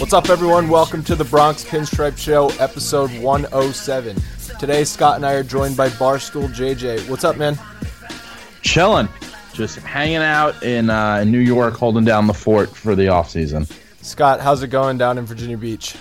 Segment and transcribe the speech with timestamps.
[0.00, 0.70] What's up, everyone?
[0.70, 4.16] Welcome to the Bronx Pinstripe Show, episode 107.
[4.58, 7.06] Today, Scott and I are joined by Barstool JJ.
[7.10, 7.58] What's up, man?
[8.62, 9.10] Chilling,
[9.52, 13.66] just hanging out in uh, New York, holding down the fort for the off season.
[14.00, 15.94] Scott, how's it going down in Virginia Beach?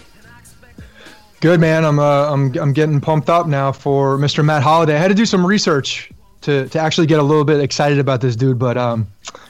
[1.41, 1.83] Good man.
[1.83, 4.45] I'm uh, I'm I'm getting pumped up now for Mr.
[4.45, 4.95] Matt Holliday.
[4.95, 6.09] I had to do some research
[6.41, 9.07] to to actually get a little bit excited about this dude, but um,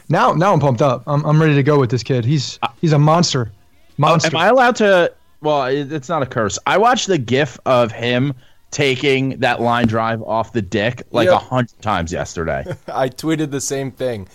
[0.09, 1.03] now now I'm pumped up.
[1.05, 2.25] I'm I'm ready to go with this kid.
[2.25, 3.51] He's he's a monster.
[3.99, 4.29] Monster.
[4.29, 5.13] Am I allowed to?
[5.41, 6.57] Well, it's not a curse.
[6.65, 8.33] I watched the GIF of him
[8.71, 11.41] taking that line drive off the dick like a Yep.
[11.41, 12.65] hundred times yesterday.
[12.88, 14.27] I tweeted the same thing.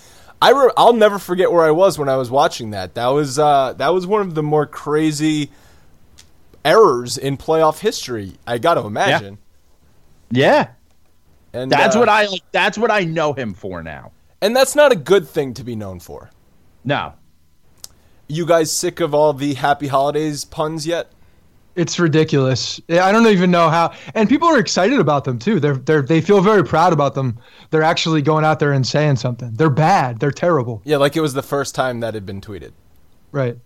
[0.42, 2.94] I re- I'll never forget where I was when I was watching that.
[2.94, 5.50] That was uh, that was one of the more crazy
[6.64, 8.32] errors in playoff history.
[8.46, 9.38] I got to imagine.
[10.30, 10.70] yeah,
[11.52, 12.42] And that's uh, what I like.
[12.52, 14.12] That's what I know him for now.
[14.42, 16.30] And that's not a good thing to be known for.
[16.84, 17.14] No,
[18.26, 21.10] You guys sick of all the happy holidays puns yet?
[21.76, 22.80] It's ridiculous.
[22.88, 23.92] I don't even know how.
[24.14, 25.58] And people are excited about them too.
[25.58, 27.38] They're they're they feel very proud about them.
[27.70, 29.52] They're actually going out there and saying something.
[29.54, 30.20] They're bad.
[30.20, 30.82] They're terrible.
[30.84, 32.72] Yeah, like it was the first time that had been tweeted.
[33.32, 33.58] Right.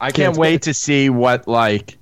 [0.00, 1.96] I can't wait to see what like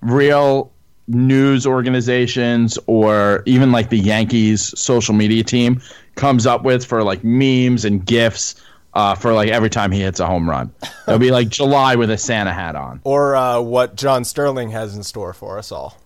[0.00, 0.72] real
[1.06, 5.80] news organizations or even like the Yankees social media team
[6.16, 8.56] comes up with for like memes and gifs
[8.98, 10.72] uh, for like every time he hits a home run.
[11.06, 13.00] It'll be like July with a Santa hat on.
[13.04, 15.96] Or uh, what John Sterling has in store for us all.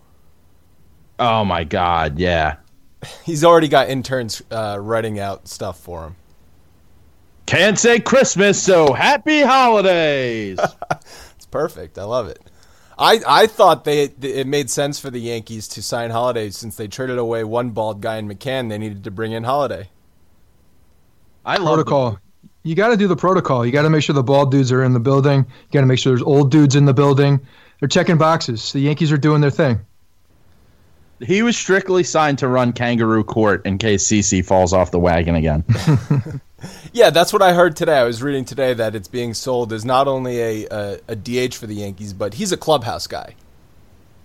[1.18, 2.56] Oh my God, yeah.
[3.24, 6.16] He's already got interns uh, writing out stuff for him.
[7.46, 10.60] Can't say Christmas, so happy holidays.
[11.34, 11.98] It's perfect.
[11.98, 12.38] I love it.
[12.96, 16.86] I, I thought they it made sense for the Yankees to sign Holliday since they
[16.86, 18.68] traded away one bald guy in McCann.
[18.68, 19.88] They needed to bring in Holliday.
[21.44, 22.20] I love the- protocol.
[22.62, 23.66] You got to do the protocol.
[23.66, 25.40] You got to make sure the bald dudes are in the building.
[25.40, 27.40] You got to make sure there's old dudes in the building.
[27.80, 28.72] They're checking boxes.
[28.72, 29.80] The Yankees are doing their thing.
[31.20, 35.34] He was strictly signed to run kangaroo court in case CC falls off the wagon
[35.34, 35.64] again.
[36.92, 37.98] Yeah, that's what I heard today.
[37.98, 41.54] I was reading today that it's being sold as not only a, a, a DH
[41.54, 43.34] for the Yankees, but he's a clubhouse guy.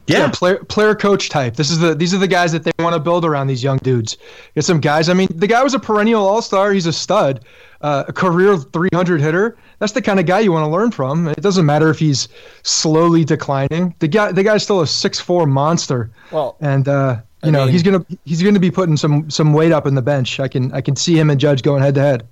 [0.08, 1.56] Yeah, player player coach type.
[1.56, 3.78] This is the these are the guys that they want to build around these young
[3.80, 4.18] dudes.
[4.56, 5.10] Get some guys.
[5.10, 6.72] I mean, the guy was a perennial all star.
[6.72, 7.44] He's a stud,
[7.82, 9.58] uh, a career 300 hitter.
[9.80, 11.28] that's the kind of guy you want to learn from.
[11.28, 12.30] It doesn't matter if he's
[12.64, 13.94] slowly declining.
[14.00, 16.10] The guy the guy's still a six four monster.
[16.32, 19.52] Well, and uh, you I know mean- he's gonna he's gonna be putting some some
[19.54, 20.40] weight up in the bench.
[20.40, 22.28] I can I can see him and Judge going head to head.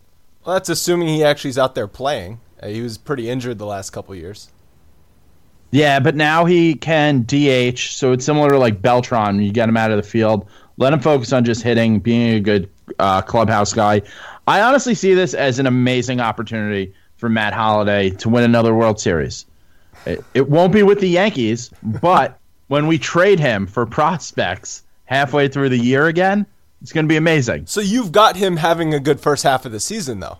[0.45, 2.39] well, that's assuming he actually is out there playing.
[2.63, 4.49] Uh, he was pretty injured the last couple years.
[5.75, 9.43] Yeah, but now he can DH, so it's similar to like Beltran.
[9.43, 12.39] You get him out of the field, let him focus on just hitting, being a
[12.39, 14.01] good uh, clubhouse guy.
[14.47, 19.01] I honestly see this as an amazing opportunity for Matt Holliday to win another World
[19.01, 19.45] Series.
[20.05, 25.49] It, it won't be with the Yankees, but when we trade him for prospects halfway
[25.49, 26.45] through the year again,
[26.81, 27.65] it's going to be amazing.
[27.65, 30.37] So you've got him having a good first half of the season, though.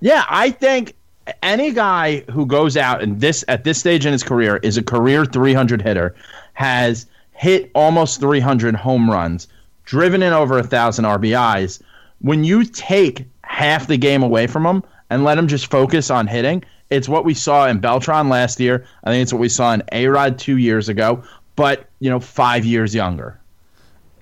[0.00, 0.94] Yeah, I think
[1.42, 4.82] any guy who goes out and this at this stage in his career is a
[4.82, 6.14] career 300 hitter,
[6.54, 9.48] has hit almost 300 home runs,
[9.84, 11.80] driven in over a thousand RBIs.
[12.20, 16.26] When you take half the game away from him and let him just focus on
[16.26, 18.84] hitting, it's what we saw in Beltran last year.
[19.04, 21.22] I think it's what we saw in A Rod two years ago,
[21.54, 23.38] but you know, five years younger.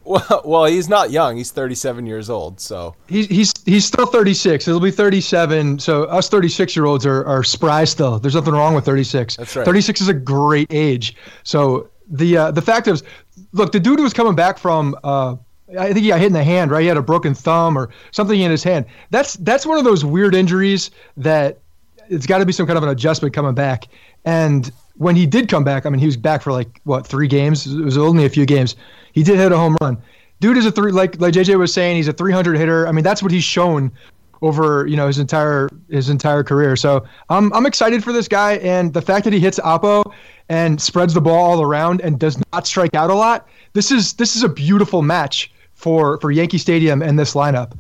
[0.07, 1.37] Well, well, he's not young.
[1.37, 2.61] He's 37 years old.
[2.61, 4.65] So He's he's he's still 36.
[4.65, 5.81] He'll be 37.
[5.81, 8.19] So us 36 year olds are are spry still.
[8.21, 9.37] There's nothing wrong with 36.
[9.37, 9.65] That's right.
[9.65, 11.17] 36 is a great age.
[11.43, 13.03] So the uh, the fact is,
[13.53, 14.97] look, the dude was coming back from.
[15.03, 15.37] Uh,
[15.77, 16.83] I think he got hit in the hand, right?
[16.83, 18.87] He had a broken thumb or something in his hand.
[19.11, 21.59] That's that's one of those weird injuries that
[22.09, 23.89] it's got to be some kind of an adjustment coming back.
[24.25, 27.27] And when he did come back, I mean, he was back for like what three
[27.27, 27.67] games?
[27.67, 28.77] It was only a few games.
[29.17, 29.97] He did hit a home run.
[30.41, 31.97] Dude is a three like like JJ was saying.
[31.97, 32.87] He's a 300 hitter.
[32.87, 33.91] I mean, that's what he's shown
[34.43, 36.77] over you know his entire his entire career.
[36.77, 40.13] So I'm I'm excited for this guy, and the fact that he hits Oppo
[40.51, 43.49] and spreads the ball all around and does not strike out a lot.
[43.73, 47.73] This is this is a beautiful match for for Yankee Stadium and this lineup.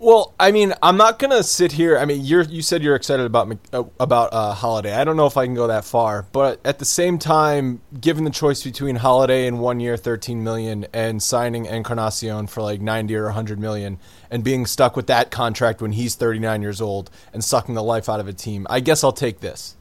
[0.00, 1.98] Well, I mean, I'm not gonna sit here.
[1.98, 4.94] I mean, you're you said you're excited about Mc- uh, about uh, Holliday.
[4.94, 8.22] I don't know if I can go that far, but at the same time, given
[8.22, 13.16] the choice between Holliday and one year, 13 million, and signing Encarnacion for like 90
[13.16, 13.98] or 100 million,
[14.30, 18.08] and being stuck with that contract when he's 39 years old and sucking the life
[18.08, 19.76] out of a team, I guess I'll take this.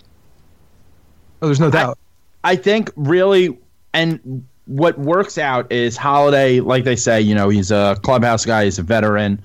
[1.44, 2.00] Oh, there's no doubt.
[2.44, 3.56] I think really,
[3.94, 8.66] and what works out is Holliday, like they say, you know, he's a clubhouse guy,
[8.66, 9.44] he's a veteran.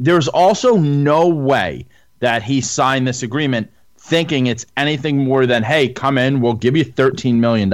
[0.00, 1.86] There's also no way
[2.20, 6.74] that he signed this agreement thinking it's anything more than, hey, come in, we'll give
[6.74, 7.70] you $13 million,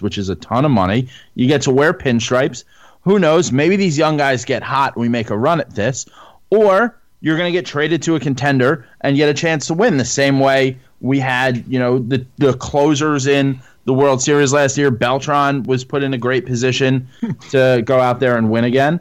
[0.00, 1.08] which is a ton of money.
[1.34, 2.64] You get to wear pinstripes.
[3.02, 3.50] Who knows?
[3.50, 6.06] Maybe these young guys get hot and we make a run at this.
[6.50, 9.96] Or you're going to get traded to a contender and get a chance to win
[9.96, 14.76] the same way we had, you know, the, the closers in the World Series last
[14.76, 14.90] year.
[14.90, 17.08] Beltran was put in a great position
[17.50, 19.00] to go out there and win again.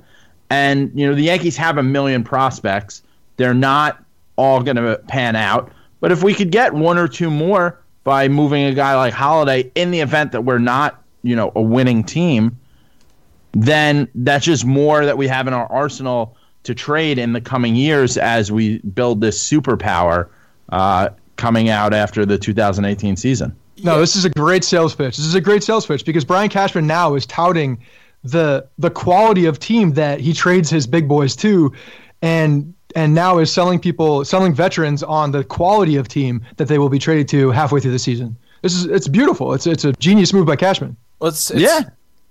[0.49, 3.03] And, you know, the Yankees have a million prospects.
[3.37, 4.03] They're not
[4.35, 5.71] all going to pan out.
[5.99, 9.71] But if we could get one or two more by moving a guy like Holliday
[9.75, 12.57] in the event that we're not, you know, a winning team,
[13.51, 17.75] then that's just more that we have in our arsenal to trade in the coming
[17.75, 20.29] years as we build this superpower
[20.69, 23.55] uh, coming out after the 2018 season.
[23.83, 25.17] No, this is a great sales pitch.
[25.17, 27.79] This is a great sales pitch because Brian Cashman now is touting
[28.23, 31.71] the the quality of team that he trades his big boys to,
[32.21, 36.77] and and now is selling people selling veterans on the quality of team that they
[36.79, 38.35] will be traded to halfway through the season.
[38.61, 39.53] This is it's beautiful.
[39.53, 40.97] It's it's a genius move by Cashman.
[41.19, 41.81] Well, it's, it's, Yeah.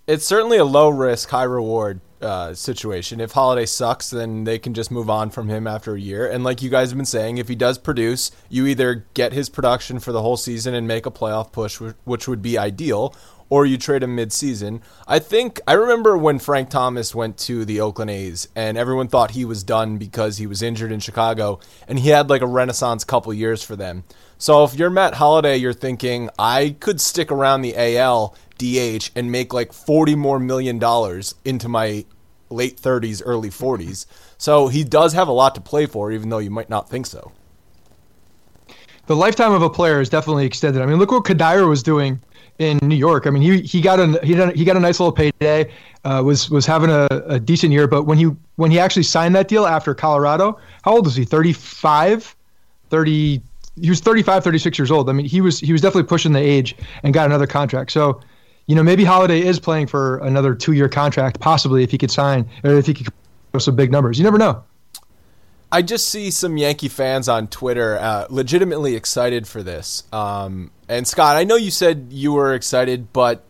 [0.06, 3.20] it's certainly a low risk, high reward uh, situation.
[3.20, 6.28] If Holliday sucks, then they can just move on from him after a year.
[6.28, 9.48] And like you guys have been saying, if he does produce, you either get his
[9.48, 13.14] production for the whole season and make a playoff push, which would be ideal,
[13.50, 14.82] or you trade him mid-season.
[15.06, 19.30] I think I remember when Frank Thomas went to the Oakland A's, and everyone thought
[19.32, 23.04] he was done because he was injured in Chicago, and he had like a renaissance
[23.04, 24.04] couple years for them.
[24.36, 29.30] So if you're Matt Holliday, you're thinking I could stick around the AL DH and
[29.32, 32.04] make like 40 more million dollars into my
[32.50, 34.06] late 30s, early 40s.
[34.38, 37.06] So he does have a lot to play for, even though you might not think
[37.06, 37.32] so.
[39.06, 40.82] The lifetime of a player is definitely extended.
[40.82, 42.20] I mean, look what Cuddyer was doing
[42.58, 43.26] in New York.
[43.26, 45.72] I mean, he he got a he got he got a nice little payday,
[46.04, 47.86] uh, was was having a, a decent year.
[47.86, 48.24] But when he
[48.56, 51.24] when he actually signed that deal after Colorado, how old was he?
[51.24, 52.36] 35,
[52.90, 53.42] 30.
[53.80, 55.08] He was 35, 36 years old.
[55.08, 57.92] I mean, he was he was definitely pushing the age and got another contract.
[57.92, 58.20] So,
[58.68, 62.10] you know, maybe Holliday is playing for another two year contract, possibly if he could
[62.10, 63.08] sign or if he could
[63.52, 64.18] put some big numbers.
[64.18, 64.62] You never know.
[65.72, 70.04] I just see some Yankee fans on Twitter uh, legitimately excited for this.
[70.12, 73.44] Um, and Scott, I know you said you were excited, but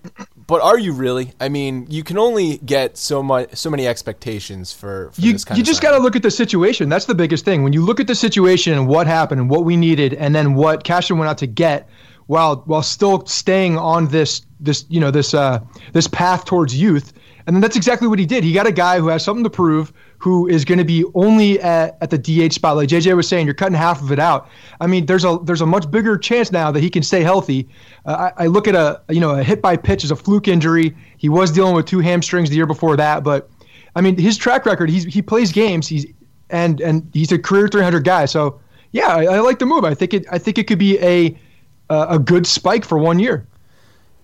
[0.48, 1.34] But are you really?
[1.38, 5.44] I mean, you can only get so much, so many expectations for, for you, this
[5.44, 6.88] kind you just got to look at the situation.
[6.88, 7.62] That's the biggest thing.
[7.62, 10.54] When you look at the situation and what happened and what we needed, and then
[10.54, 11.90] what Cashman went out to get,
[12.28, 15.60] while while still staying on this this you know this uh,
[15.92, 17.12] this path towards youth,
[17.46, 18.44] and then that's exactly what he did.
[18.44, 21.58] He got a guy who has something to prove, who is going to be only
[21.60, 22.76] at, at the DH spot.
[22.76, 24.48] Like JJ was saying, you're cutting half of it out.
[24.80, 27.66] I mean, there's a there's a much bigger chance now that he can stay healthy.
[28.04, 30.48] Uh, I, I look at a you know a hit by pitch as a fluke
[30.48, 30.94] injury.
[31.16, 33.50] He was dealing with two hamstrings the year before that, but
[33.96, 34.90] I mean his track record.
[34.90, 35.88] He's he plays games.
[35.88, 36.06] He's
[36.50, 38.26] and and he's a career 300 guy.
[38.26, 38.60] So
[38.92, 39.84] yeah, I, I like the move.
[39.84, 41.38] I think it I think it could be a
[41.90, 43.46] a good spike for one year.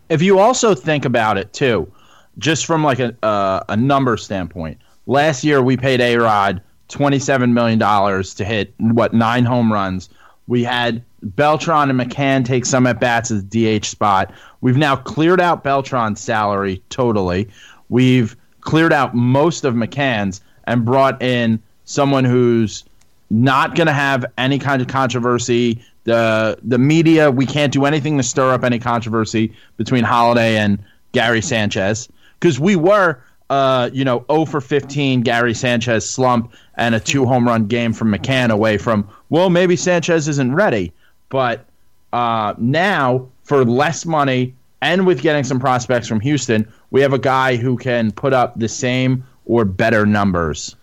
[0.09, 1.91] If you also think about it too,
[2.39, 7.19] just from like a uh, a number standpoint, last year we paid A Rod twenty
[7.19, 10.09] seven million dollars to hit what nine home runs.
[10.47, 14.33] We had Beltran and McCann take some at bats as DH spot.
[14.61, 17.49] We've now cleared out Beltran's salary totally.
[17.89, 22.85] We've cleared out most of McCann's and brought in someone who's
[23.31, 25.83] not going to have any kind of controversy.
[26.05, 30.79] The the media, we can't do anything to stir up any controversy between Holliday and
[31.13, 32.09] Gary Sanchez
[32.39, 37.25] because we were, uh, you know, 0 for 15 Gary Sanchez slump and a two
[37.25, 39.09] home run game from McCann away from.
[39.31, 40.93] Well, maybe Sanchez isn't ready,
[41.31, 41.65] but
[42.13, 47.19] uh, now for less money and with getting some prospects from Houston, we have a
[47.19, 50.77] guy who can put up the same or better numbers,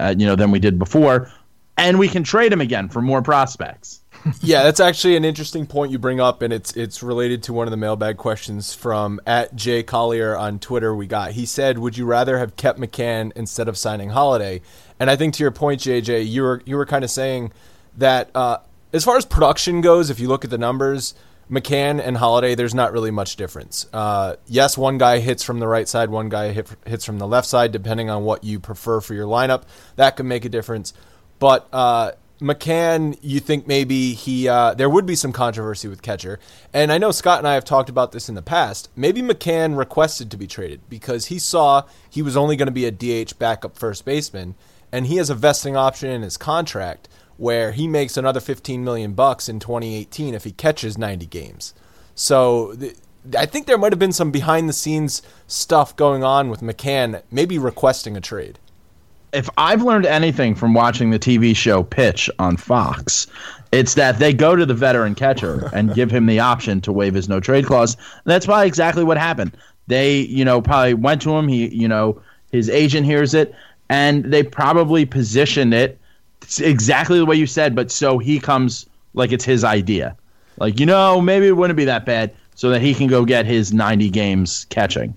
[0.00, 1.30] uh, you know, than we did before,
[1.76, 4.01] and we can trade him again for more prospects.
[4.40, 7.66] Yeah, that's actually an interesting point you bring up, and it's it's related to one
[7.66, 10.94] of the mailbag questions from at Jay Collier on Twitter.
[10.94, 14.62] We got he said, "Would you rather have kept McCann instead of signing Holliday?"
[15.00, 17.52] And I think to your point, JJ, you were you were kind of saying
[17.98, 18.58] that uh,
[18.92, 21.14] as far as production goes, if you look at the numbers,
[21.50, 23.86] McCann and Holliday, there's not really much difference.
[23.92, 27.26] Uh, yes, one guy hits from the right side, one guy hit, hits from the
[27.26, 29.62] left side, depending on what you prefer for your lineup.
[29.96, 30.92] That can make a difference,
[31.38, 31.68] but.
[31.72, 36.38] Uh, McCann, you think maybe he uh, there would be some controversy with catcher,
[36.72, 38.90] and I know Scott and I have talked about this in the past.
[38.96, 42.84] Maybe McCann requested to be traded because he saw he was only going to be
[42.84, 44.56] a DH backup first baseman,
[44.90, 49.12] and he has a vesting option in his contract where he makes another 15 million
[49.14, 51.74] bucks in 2018 if he catches 90 games.
[52.14, 52.96] So th-
[53.36, 57.22] I think there might have been some behind the scenes stuff going on with McCann,
[57.30, 58.58] maybe requesting a trade
[59.32, 63.26] if I've learned anything from watching the TV show Pitch on Fox,
[63.72, 67.14] it's that they go to the veteran catcher and give him the option to waive
[67.14, 67.94] his no trade clause.
[67.94, 69.56] And that's probably exactly what happened.
[69.86, 71.48] They, you know, probably went to him.
[71.48, 72.20] He, you know,
[72.50, 73.54] his agent hears it,
[73.88, 75.98] and they probably positioned it
[76.60, 80.16] exactly the way you said, but so he comes like it's his idea.
[80.58, 83.46] Like, you know, maybe it wouldn't be that bad so that he can go get
[83.46, 85.16] his 90 games catching.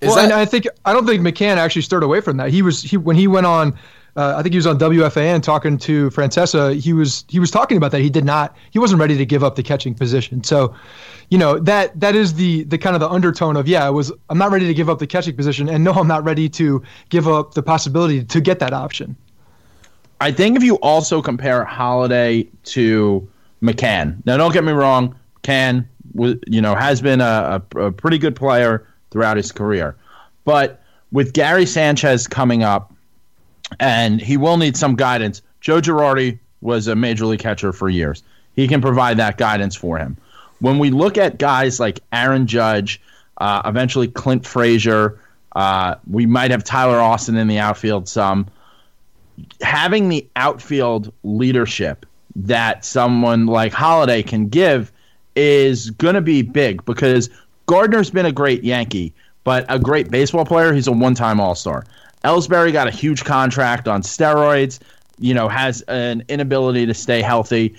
[0.00, 2.50] Is well, that- and I think I don't think McCann actually stirred away from that.
[2.50, 3.78] He was he when he went on.
[4.16, 6.80] Uh, I think he was on WFAN talking to Francesa.
[6.80, 8.00] He was he was talking about that.
[8.00, 8.56] He did not.
[8.70, 10.42] He wasn't ready to give up the catching position.
[10.42, 10.74] So,
[11.28, 13.84] you know that that is the the kind of the undertone of yeah.
[13.84, 16.24] I was I'm not ready to give up the catching position, and no, I'm not
[16.24, 19.16] ready to give up the possibility to get that option.
[20.20, 23.28] I think if you also compare Holliday to
[23.62, 25.86] McCann, now don't get me wrong, McCann
[26.46, 28.86] you know has been a, a, a pretty good player
[29.16, 29.96] throughout his career,
[30.44, 32.92] but with Gary Sanchez coming up,
[33.80, 35.40] and he will need some guidance.
[35.62, 38.22] Joe Girardi was a major league catcher for years.
[38.56, 40.18] He can provide that guidance for him.
[40.60, 43.00] When we look at guys like Aaron Judge,
[43.38, 45.18] uh, eventually Clint Frazier,
[45.52, 48.46] uh, we might have Tyler Austin in the outfield some
[49.62, 52.04] having the outfield leadership
[52.34, 54.92] that someone like Holliday can give
[55.34, 57.30] is going to be big because
[57.66, 60.72] Gardner's been a great Yankee, but a great baseball player.
[60.72, 61.84] He's a one time All Star.
[62.24, 64.80] Ellsbury got a huge contract on steroids,
[65.18, 67.74] you know, has an inability to stay healthy.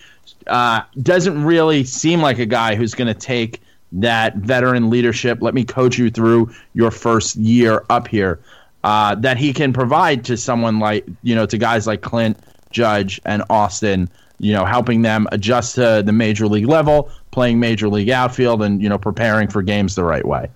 [0.48, 5.39] Uh, doesn't really seem like a guy who's going to take that veteran leadership.
[5.41, 8.39] Let me coach you through your first year up here
[8.84, 12.38] uh, that he can provide to someone like you know to guys like Clint,
[12.72, 14.10] Judge, and Austin.
[14.39, 18.82] You know, helping them adjust to the major league level, playing major league outfield, and
[18.82, 20.50] you know preparing for games the right way.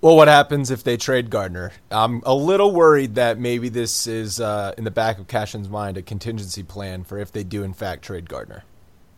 [0.00, 1.72] Well, what happens if they trade Gardner?
[1.90, 5.96] I'm a little worried that maybe this is uh, in the back of Cashman's mind
[5.96, 8.62] a contingency plan for if they do in fact trade Gardner.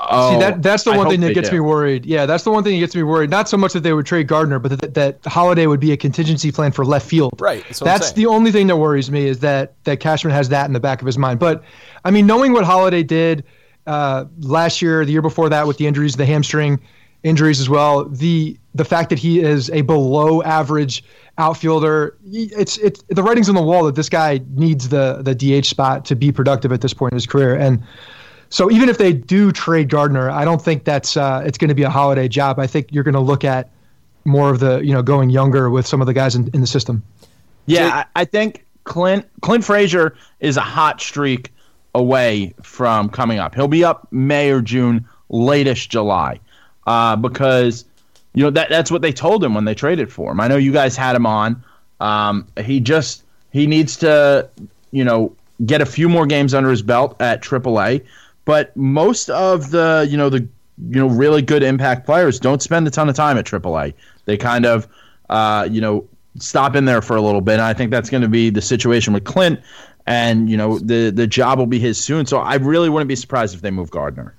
[0.00, 1.56] Oh, See that that's the one thing that gets do.
[1.56, 2.06] me worried.
[2.06, 3.28] Yeah, that's the one thing that gets me worried.
[3.28, 5.98] Not so much that they would trade Gardner, but that, that Holliday would be a
[5.98, 7.38] contingency plan for left field.
[7.38, 7.62] Right.
[7.66, 10.72] That's, that's the only thing that worries me is that that Cashman has that in
[10.72, 11.38] the back of his mind.
[11.38, 11.64] But
[12.02, 13.44] I mean, knowing what Holliday did
[13.86, 16.80] uh, last year, the year before that with the injuries, the hamstring
[17.22, 21.04] injuries as well, the the fact that he is a below average
[21.38, 25.66] outfielder, it's it's the writing's on the wall that this guy needs the the DH
[25.66, 27.56] spot to be productive at this point in his career.
[27.56, 27.82] And
[28.50, 31.74] so even if they do trade Gardner, I don't think that's uh, it's going to
[31.74, 32.58] be a holiday job.
[32.58, 33.70] I think you're going to look at
[34.24, 36.66] more of the you know going younger with some of the guys in, in the
[36.66, 37.02] system.
[37.66, 41.53] Yeah, I, I think Clint Clint Frazier is a hot streak
[41.94, 43.54] away from coming up.
[43.54, 46.40] He'll be up May or June, latest July,
[46.86, 47.84] uh, because
[48.34, 50.40] you know that that's what they told him when they traded for him.
[50.40, 51.62] I know you guys had him on.
[52.00, 53.22] Um, he just
[53.52, 54.48] he needs to
[54.90, 55.34] you know
[55.64, 58.04] get a few more games under his belt at AAA.
[58.44, 62.86] But most of the you know the you know really good impact players don't spend
[62.86, 63.94] a ton of time at AAA.
[64.24, 64.88] They kind of
[65.30, 66.06] uh, you know
[66.38, 67.54] stop in there for a little bit.
[67.54, 69.60] And I think that's going to be the situation with Clint.
[70.06, 72.26] And you know the the job will be his soon.
[72.26, 74.34] So I really wouldn't be surprised if they move Gardner.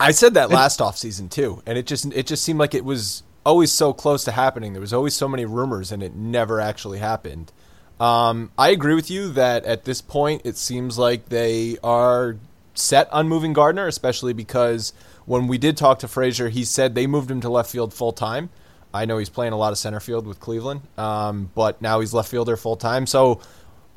[0.00, 3.24] I said that last offseason too, and it just it just seemed like it was
[3.44, 4.72] always so close to happening.
[4.72, 7.50] There was always so many rumors, and it never actually happened.
[7.98, 12.36] Um, I agree with you that at this point it seems like they are
[12.74, 14.92] set on moving Gardner, especially because
[15.26, 18.12] when we did talk to Frazier, he said they moved him to left field full
[18.12, 18.50] time.
[18.94, 22.14] I know he's playing a lot of center field with Cleveland, um, but now he's
[22.14, 23.06] left fielder full time.
[23.06, 23.40] So,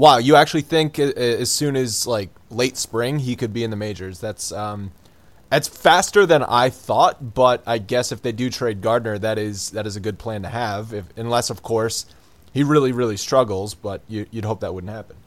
[0.02, 3.76] wow, you actually think as soon as like late spring he could be in the
[3.76, 4.20] majors?
[4.20, 4.92] That's um,
[5.50, 7.36] that's faster than I thought.
[7.36, 10.42] But I guess if they do trade Gardner, that is that is a good plan
[10.42, 10.92] to have.
[10.92, 12.08] If, unless, of course,
[12.52, 15.18] he really really struggles, but you, would hope that wouldn't happen.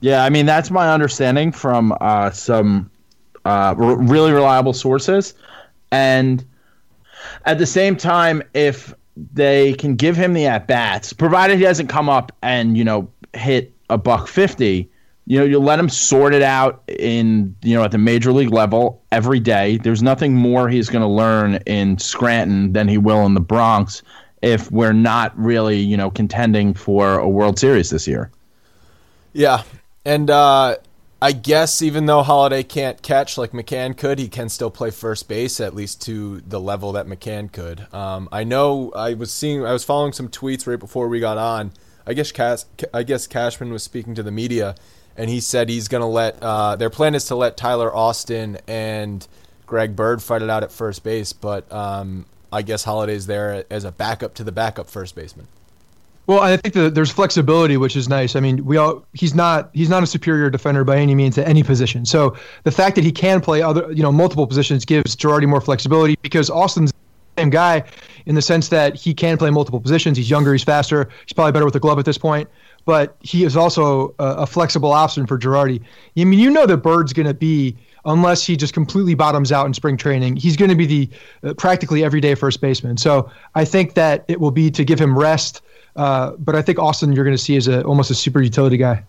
[0.00, 2.90] Yeah, I mean that's my understanding from uh, some
[3.46, 5.32] uh, really reliable sources,
[5.90, 6.44] and
[7.46, 8.92] at the same time, if
[9.32, 13.08] they can give him the at bats, provided he doesn't come up and you know
[13.32, 14.90] hit a buck fifty,
[15.26, 18.52] you know you let him sort it out in you know at the major league
[18.52, 19.78] level every day.
[19.78, 24.02] There's nothing more he's going to learn in Scranton than he will in the Bronx
[24.42, 28.30] if we're not really you know contending for a World Series this year.
[29.32, 29.62] Yeah,
[30.04, 30.76] and uh,
[31.22, 35.28] I guess even though Holliday can't catch like McCann could, he can still play first
[35.28, 37.86] base at least to the level that McCann could.
[37.94, 41.38] Um, I know I was seeing, I was following some tweets right before we got
[41.38, 41.70] on.
[42.06, 44.74] I guess Cas- I guess Cashman was speaking to the media,
[45.16, 48.58] and he said he's going to let uh, their plan is to let Tyler Austin
[48.66, 49.26] and
[49.66, 53.84] Greg Bird fight it out at first base, but um, I guess Holliday's there as
[53.84, 55.48] a backup to the backup first baseman.
[56.26, 58.36] Well, I think that there's flexibility, which is nice.
[58.36, 61.48] I mean, we all he's not he's not a superior defender by any means at
[61.48, 62.04] any position.
[62.06, 65.60] So the fact that he can play other you know multiple positions gives Girardi more
[65.60, 66.92] flexibility because Austin's
[67.38, 67.84] same guy
[68.26, 70.16] in the sense that he can play multiple positions.
[70.16, 72.48] He's younger, he's faster, he's probably better with the glove at this point.
[72.84, 75.80] But he is also a, a flexible option for Girardi.
[76.16, 79.66] I mean, you know that Bird's going to be unless he just completely bottoms out
[79.66, 80.34] in spring training.
[80.34, 81.10] He's going to be the
[81.48, 82.96] uh, practically everyday first baseman.
[82.96, 85.62] So I think that it will be to give him rest
[85.96, 88.76] uh, but I think Austin, you're going to see as a almost a super utility
[88.76, 89.04] guy.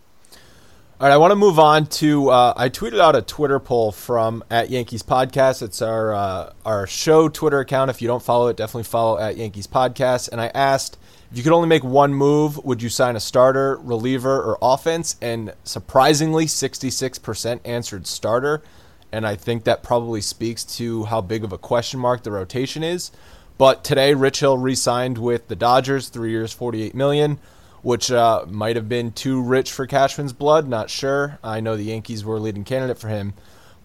[1.03, 2.29] All right, I want to move on to.
[2.29, 5.61] Uh, I tweeted out a Twitter poll from at Yankees Podcast.
[5.61, 7.91] It's our uh, our show Twitter account.
[7.91, 10.29] If you don't follow it, definitely follow at Yankees Podcast.
[10.31, 10.97] And I asked
[11.29, 15.17] if you could only make one move, would you sign a starter, reliever, or offense?
[15.21, 18.63] And surprisingly, 66% answered starter.
[19.11, 22.81] And I think that probably speaks to how big of a question mark the rotation
[22.81, 23.11] is.
[23.57, 27.39] But today, Rich Hill re-signed with the Dodgers, three years, forty-eight million,
[27.83, 30.67] which uh, might have been too rich for Cashman's blood.
[30.67, 31.37] Not sure.
[31.43, 33.33] I know the Yankees were a leading candidate for him.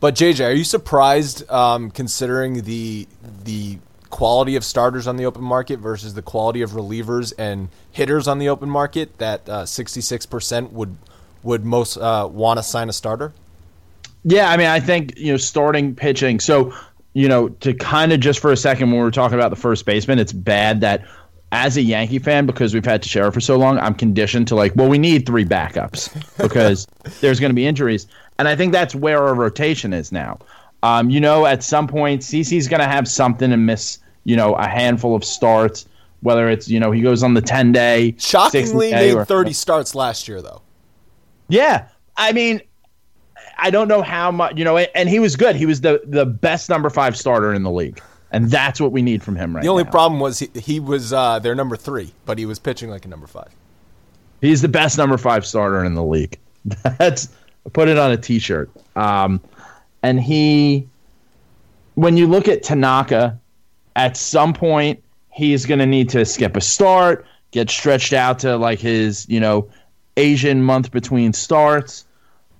[0.00, 3.06] But JJ, are you surprised um, considering the
[3.44, 3.78] the
[4.10, 8.38] quality of starters on the open market versus the quality of relievers and hitters on
[8.38, 10.96] the open market that uh, sixty-six percent would
[11.42, 13.32] would most uh, want to sign a starter?
[14.24, 16.38] Yeah, I mean, I think you know starting pitching.
[16.38, 16.72] So
[17.14, 19.56] you know, to kind of just for a second when we are talking about the
[19.56, 21.04] first baseman, it's bad that
[21.52, 24.74] as a Yankee fan, because we've had Teixeira for so long, I'm conditioned to like,
[24.76, 26.86] well, we need three backups because
[27.20, 28.06] there's going to be injuries.
[28.38, 30.38] And I think that's where our rotation is now.
[30.82, 34.54] Um, you know, at some point, CC's going to have something and miss, you know,
[34.54, 35.86] a handful of starts,
[36.20, 38.14] whether it's, you know, he goes on the 10 day.
[38.18, 40.62] Shockingly made or, 30 starts last year, though.
[41.48, 41.88] Yeah.
[42.16, 42.60] I mean,
[43.58, 45.56] I don't know how much, you know, and he was good.
[45.56, 49.02] He was the the best number five starter in the league, and that's what we
[49.02, 49.66] need from him right now.
[49.66, 49.90] The only now.
[49.90, 53.08] problem was he, he was uh, their number three, but he was pitching like a
[53.08, 53.48] number five.
[54.40, 56.38] He's the best number five starter in the league.
[56.98, 57.28] That's
[57.72, 58.70] put it on a T-shirt.
[58.96, 59.40] Um,
[60.02, 60.88] and he,
[61.94, 63.38] when you look at Tanaka,
[63.96, 68.56] at some point he's going to need to skip a start, get stretched out to
[68.56, 69.68] like his, you know,
[70.16, 72.04] Asian month between starts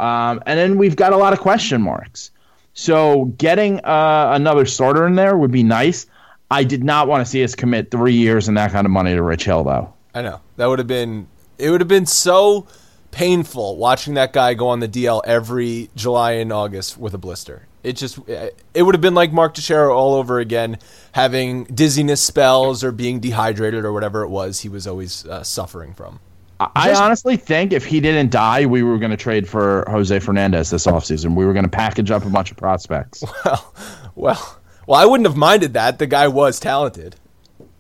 [0.01, 2.31] um, and then we've got a lot of question marks.
[2.79, 6.07] So getting uh, another starter in there would be nice.
[6.49, 9.13] I did not want to see us commit three years and that kind of money
[9.15, 9.93] to Rich Hill, though.
[10.15, 11.27] I know that would have been.
[11.59, 12.69] It would have been so
[13.11, 17.67] painful watching that guy go on the DL every July and August with a blister.
[17.83, 20.79] It just it would have been like Mark Teixeira all over again,
[21.13, 25.95] having dizziness spells or being dehydrated or whatever it was he was always uh, suffering
[25.95, 26.21] from.
[26.61, 30.71] I honestly think if he didn't die, we were going to trade for Jose Fernandez
[30.71, 31.37] this offseason.
[31.37, 33.25] We were going to package up a bunch of prospects.
[33.45, 33.75] Well,
[34.17, 36.01] well, well, I wouldn't have minded that.
[36.01, 37.15] The guy was talented.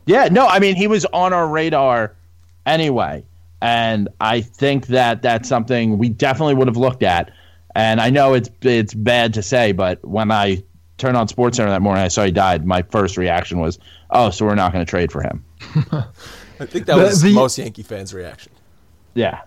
[0.07, 2.14] Yeah, no, I mean, he was on our radar
[2.64, 3.25] anyway.
[3.61, 7.33] And I think that that's something we definitely would have looked at.
[7.75, 10.62] And I know it's it's bad to say, but when I
[10.97, 12.64] turned on SportsCenter that morning, I saw he died.
[12.64, 13.79] My first reaction was,
[14.11, 15.45] "Oh, so we're not going to trade for him."
[16.61, 18.53] I think that was the, most Yankee fans' reaction.
[19.18, 19.40] Yeah.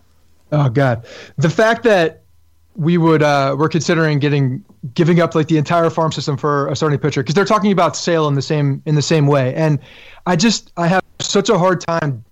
[0.52, 1.06] Oh God,
[1.38, 2.24] the fact that
[2.76, 6.76] we would uh, we're considering getting giving up like the entire farm system for a
[6.76, 9.80] starting pitcher because they're talking about sale in the same in the same way, and
[10.26, 12.26] I just I have such a hard time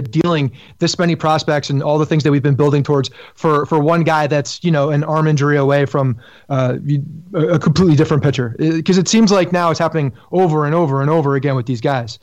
[0.00, 3.78] dealing this many prospects and all the things that we've been building towards for for
[3.78, 6.16] one guy that's you know an arm injury away from
[6.48, 6.78] uh,
[7.34, 11.10] a completely different pitcher because it seems like now it's happening over and over and
[11.10, 12.18] over again with these guys.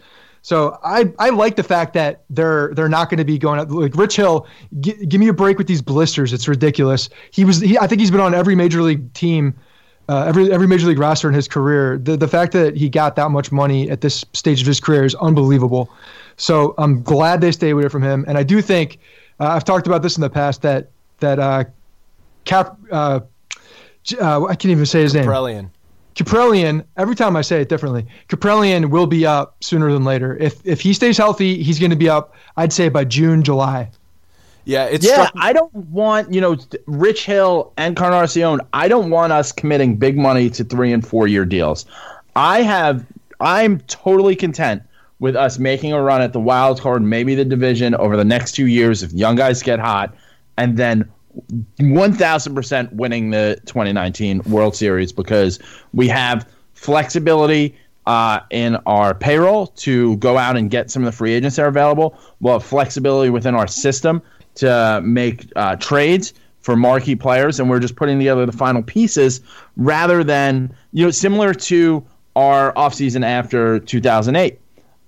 [0.47, 3.69] So I, I like the fact that they're they're not going to be going up
[3.69, 4.47] like Rich Hill.
[4.79, 6.31] G- give me a break with these blisters.
[6.31, 7.09] It's ridiculous.
[7.31, 9.53] He was he, I think he's been on every major league team,
[10.07, 11.97] uh, every every major league roster in his career.
[11.97, 15.03] The the fact that he got that much money at this stage of his career
[15.03, 15.91] is unbelievable.
[16.37, 18.23] So I'm glad they stay away from him.
[18.25, 18.99] And I do think
[19.41, 21.65] uh, I've talked about this in the past that that uh,
[22.45, 23.19] Cap uh,
[24.21, 25.55] uh I can't even say his Kaprielian.
[25.55, 25.71] name.
[26.17, 26.83] Kaprielian.
[26.97, 30.35] Every time I say it differently, Caprellian will be up sooner than later.
[30.37, 32.33] If if he stays healthy, he's going to be up.
[32.57, 33.91] I'd say by June, July.
[34.65, 35.27] Yeah, it's yeah.
[35.27, 38.59] Struck- I don't want you know Rich Hill and Encarnacion.
[38.73, 41.85] I don't want us committing big money to three and four year deals.
[42.35, 43.05] I have.
[43.39, 44.81] I'm totally content
[45.19, 48.53] with us making a run at the wild card, maybe the division over the next
[48.53, 50.15] two years if young guys get hot,
[50.57, 51.07] and then
[51.79, 55.59] 1000% winning the 2019 World Series because
[55.93, 61.17] we have flexibility uh, in our payroll to go out and get some of the
[61.17, 62.17] free agents that are available.
[62.39, 64.21] We'll have flexibility within our system
[64.55, 69.41] to make uh, trades for marquee players, and we're just putting together the final pieces
[69.77, 74.59] rather than, you know, similar to our offseason after 2008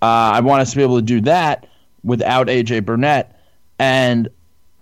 [0.01, 1.67] uh, I want us to be able to do that
[2.03, 3.35] without AJ Burnett
[3.77, 4.29] and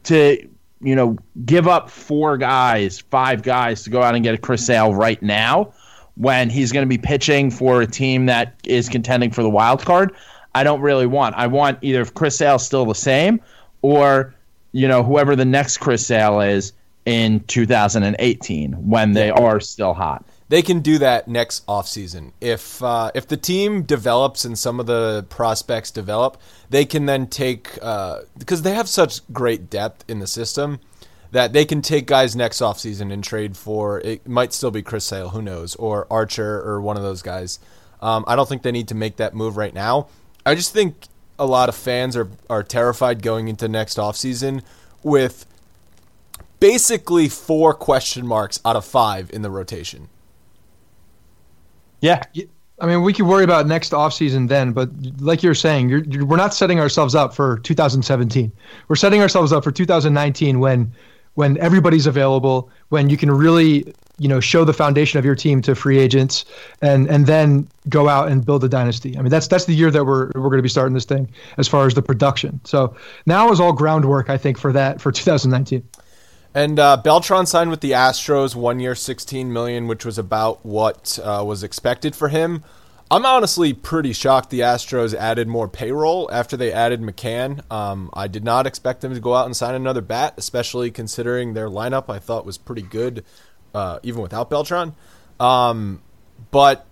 [0.03, 0.47] to
[0.88, 4.65] you know give up four guys, five guys to go out and get a Chris
[4.65, 5.73] Sale right now
[6.15, 9.84] when he's going to be pitching for a team that is contending for the wild
[9.84, 10.15] card.
[10.56, 11.36] I don't really want.
[11.36, 13.41] I want either if Chris Sale's still the same
[13.82, 14.34] or
[14.71, 16.71] you know whoever the next Chris Sale is
[17.06, 22.31] in 2018 when they are still hot they can do that next offseason.
[22.39, 27.27] If uh, if the team develops and some of the prospects develop, they can then
[27.27, 30.79] take uh, because they have such great depth in the system
[31.31, 35.03] that they can take guys next offseason and trade for it might still be Chris
[35.03, 37.60] Sale, who knows, or Archer or one of those guys.
[38.01, 40.07] Um, I don't think they need to make that move right now.
[40.45, 41.07] I just think
[41.38, 44.63] a lot of fans are are terrified going into next offseason
[45.03, 45.45] with
[46.60, 50.10] basically four question marks out of five in the rotation.
[52.01, 52.23] Yeah.
[52.79, 56.25] I mean, we could worry about next offseason then, but like you're saying, you're, you're,
[56.25, 58.51] we're not setting ourselves up for 2017.
[58.88, 60.91] We're setting ourselves up for 2019 when
[61.33, 65.62] when everybody's available, when you can really you know show the foundation of your team
[65.62, 66.45] to free agents,
[66.81, 69.17] and and then go out and build a dynasty.
[69.17, 71.29] I mean, that's that's the year that we're we're going to be starting this thing
[71.57, 72.60] as far as the production.
[72.63, 75.83] So now is all groundwork, I think, for that for 2019.
[76.58, 81.20] And uh, Beltran signed with the Astros, one year, sixteen million, which was about what
[81.24, 82.63] uh, was expected for him.
[83.12, 87.62] I'm honestly pretty shocked the Astros added more payroll after they added McCann.
[87.72, 91.54] Um, I did not expect them to go out and sign another bat, especially considering
[91.54, 93.24] their lineup I thought was pretty good,
[93.76, 94.96] uh, even without Beltran.
[95.39, 96.02] Um,
[96.50, 96.88] but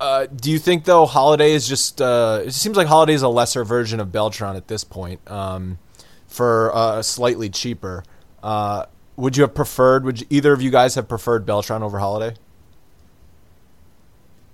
[0.00, 2.02] uh, do you think though Holliday is just?
[2.02, 5.78] Uh, it seems like Holliday is a lesser version of Beltran at this point, um,
[6.26, 8.04] for uh, slightly cheaper.
[8.42, 10.04] Uh, would you have preferred?
[10.04, 12.36] Would you, either of you guys have preferred Beltran over Holliday?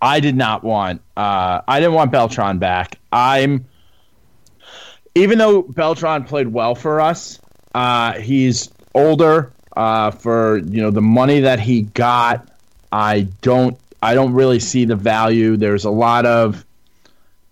[0.01, 1.03] I did not want.
[1.17, 2.99] Uh, I didn't want Beltran back.
[3.13, 3.67] I'm.
[5.15, 7.41] Even though Beltran played well for us,
[7.75, 9.53] uh, he's older.
[9.77, 12.49] Uh, for you know the money that he got,
[12.93, 13.79] I don't.
[14.03, 15.57] I don't really see the value.
[15.57, 16.65] There's a lot of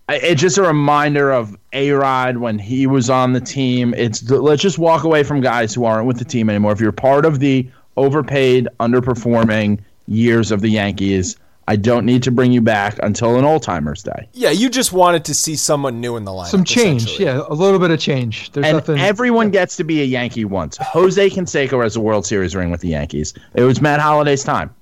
[0.09, 3.93] it's just a reminder of A Rod when he was on the team.
[3.93, 6.71] It's let's just walk away from guys who aren't with the team anymore.
[6.71, 11.37] If you're part of the overpaid, underperforming years of the Yankees,
[11.69, 14.29] I don't need to bring you back until an old timers day.
[14.31, 16.47] Yeah, you just wanted to see someone new in the lineup.
[16.47, 18.51] Some change, yeah, a little bit of change.
[18.53, 18.99] There's and nothing.
[18.99, 20.77] everyone gets to be a Yankee once.
[20.77, 23.33] Jose Canseco has a World Series ring with the Yankees.
[23.53, 24.73] It was Matt Holliday's time.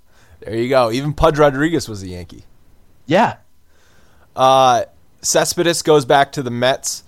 [0.41, 0.91] There you go.
[0.91, 2.43] Even Pudge Rodriguez was a Yankee.
[3.07, 3.37] Yeah.
[4.35, 4.83] Uh,
[5.25, 7.03] Cespedes goes back to the Mets.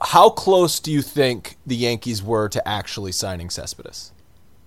[0.00, 4.12] How close do you think the Yankees were to actually signing Cespedes?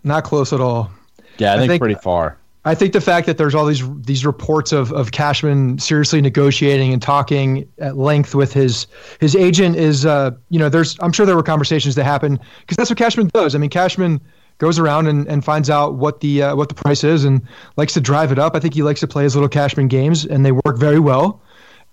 [0.04, 0.92] Not close at all.
[1.38, 2.38] Yeah, I, I think, think- pretty far.
[2.68, 6.94] I think the fact that there's all these these reports of, of Cashman seriously negotiating
[6.94, 8.88] and talking at length with his
[9.20, 12.76] his agent is uh, you know there's I'm sure there were conversations that happen because
[12.76, 13.54] that's what Cashman does.
[13.54, 14.20] I mean Cashman
[14.58, 17.40] goes around and, and finds out what the uh, what the price is and
[17.78, 18.56] likes to drive it up.
[18.56, 21.42] I think he likes to play his little Cashman games and they work very well.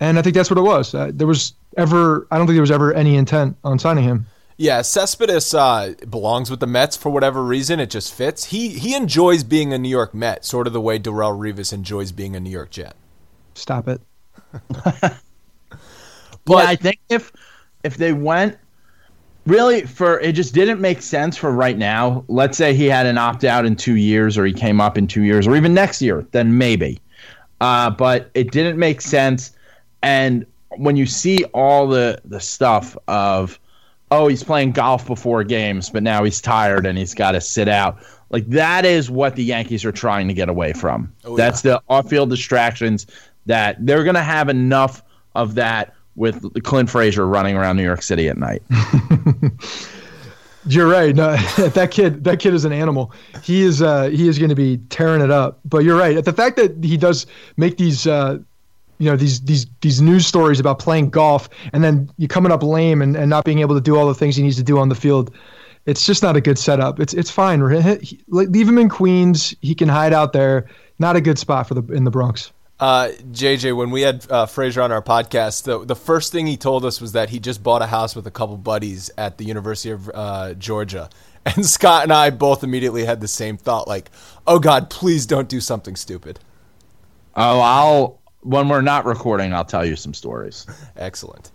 [0.02, 0.94] And I think that's what it was.
[0.94, 4.26] Uh, there was ever I don't think there was ever any intent on signing him.
[4.58, 7.80] Yeah, Cespedes uh, belongs with the Mets for whatever reason.
[7.80, 8.46] It just fits.
[8.46, 12.12] He he enjoys being a New York Met, sort of the way Darrelle Revis enjoys
[12.12, 12.96] being a New York Jet.
[13.54, 14.00] Stop it.
[16.44, 17.32] But I think if
[17.84, 18.58] if they went
[19.46, 22.24] really for it just didn't make sense for right now.
[22.28, 25.06] Let's say he had an opt out in two years, or he came up in
[25.06, 27.00] two years, or even next year, then maybe.
[27.60, 29.52] Uh, but it didn't make sense.
[30.02, 33.58] And when you see all the the stuff of
[34.10, 37.68] oh he's playing golf before games, but now he's tired and he's got to sit
[37.68, 37.98] out.
[38.30, 41.12] Like that is what the Yankees are trying to get away from.
[41.24, 43.06] Oh, That's the off-field distractions
[43.46, 45.02] that they're going to have enough
[45.34, 48.62] of that with Clint Frazier running around New York City at night.
[50.66, 51.14] You're right.
[51.14, 53.12] No, that kid, that kid is an animal.
[53.42, 55.58] He is, uh, he is going to be tearing it up.
[55.64, 56.24] But you're right.
[56.24, 58.38] The fact that he does make these, uh,
[59.02, 62.62] you know, these these these news stories about playing golf and then you coming up
[62.62, 64.78] lame and, and not being able to do all the things he needs to do
[64.78, 65.34] on the field,
[65.86, 67.00] it's just not a good setup.
[67.00, 67.58] It's it's fine.
[68.00, 69.56] He- Leave him in Queens.
[69.60, 70.68] He can hide out there.
[71.00, 72.52] Not a good spot for the in the Bronx.
[72.78, 76.56] Uh, JJ, when we had uh, Frazier on our podcast, the the first thing he
[76.56, 79.44] told us was that he just bought a house with a couple buddies at the
[79.44, 81.10] University of uh, Georgia,
[81.44, 84.12] and Scott and I both immediately had the same thought, like,
[84.46, 86.38] "Oh God, please don't do something stupid."
[87.34, 90.66] Oh, I'll when we're not recording, I'll tell you some stories.
[90.96, 91.50] Excellent.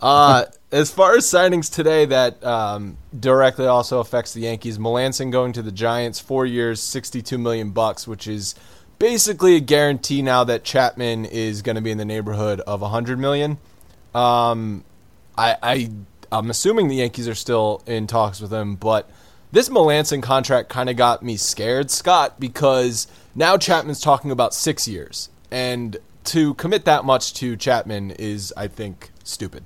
[0.00, 4.78] Uh, as far as signings today, that um, directly also affects the Yankees.
[4.78, 8.56] Melancon going to the Giants, four years, sixty-two million bucks, which is
[8.98, 13.20] basically a guarantee now that Chapman is going to be in the neighborhood of hundred
[13.20, 13.58] million.
[14.12, 14.84] Um,
[15.38, 15.90] I, I
[16.32, 19.08] I'm assuming the Yankees are still in talks with him, but
[19.52, 24.88] this Melancon contract kind of got me scared, Scott, because now Chapman's talking about six
[24.88, 29.64] years, and to commit that much to Chapman is, I think, stupid.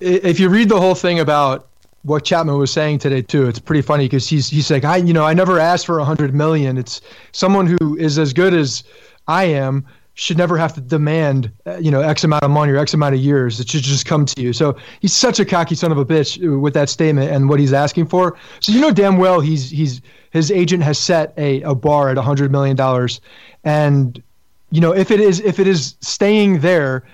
[0.00, 1.68] if you read the whole thing about
[2.02, 5.12] what Chapman was saying today too, it's pretty funny because he's he's like, I you
[5.12, 6.78] know I never asked for a hundred million.
[6.78, 7.00] It's
[7.32, 8.84] someone who is as good as
[9.28, 12.78] I am should never have to demand uh, you know X amount of money or
[12.78, 13.60] X amount of years.
[13.60, 14.52] It should just come to you.
[14.52, 17.72] So he's such a cocky son of a bitch with that statement and what he's
[17.72, 18.36] asking for.
[18.60, 22.16] So you know damn well he's he's his agent has set a, a bar at
[22.16, 23.20] a hundred million dollars,
[23.64, 24.22] and
[24.70, 27.04] you know if it is if it is staying there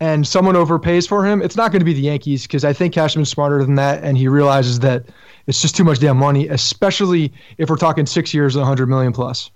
[0.00, 2.92] and someone overpays for him, it's not going to be the Yankees because I think
[2.94, 5.04] Cashman's smarter than that, and he realizes that
[5.46, 9.12] it's just too much damn money, especially if we're talking six years and 100 million
[9.12, 9.50] plus.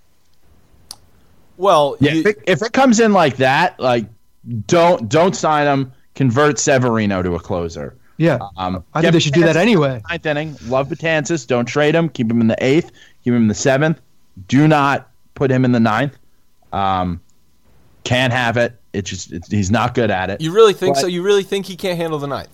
[1.57, 4.05] Well, Yeah, you- if, it, if it comes in like that, like
[4.67, 5.91] don't don't sign him.
[6.15, 7.95] Convert Severino to a closer.
[8.17, 9.95] Yeah, Um, I think they should do that anyway.
[9.95, 10.55] in the Ninth inning.
[10.67, 11.47] Love Betances.
[11.47, 12.09] Don't trade him.
[12.09, 12.91] Keep him in the eighth.
[13.23, 13.99] Keep him in the seventh.
[14.47, 16.17] Do not put him in the ninth.
[16.73, 17.19] Um,
[18.03, 18.77] can't have it.
[18.93, 20.41] It's just it's, he's not good at it.
[20.41, 21.07] you really think But- so?
[21.07, 22.49] You really think he can't handle the ninth?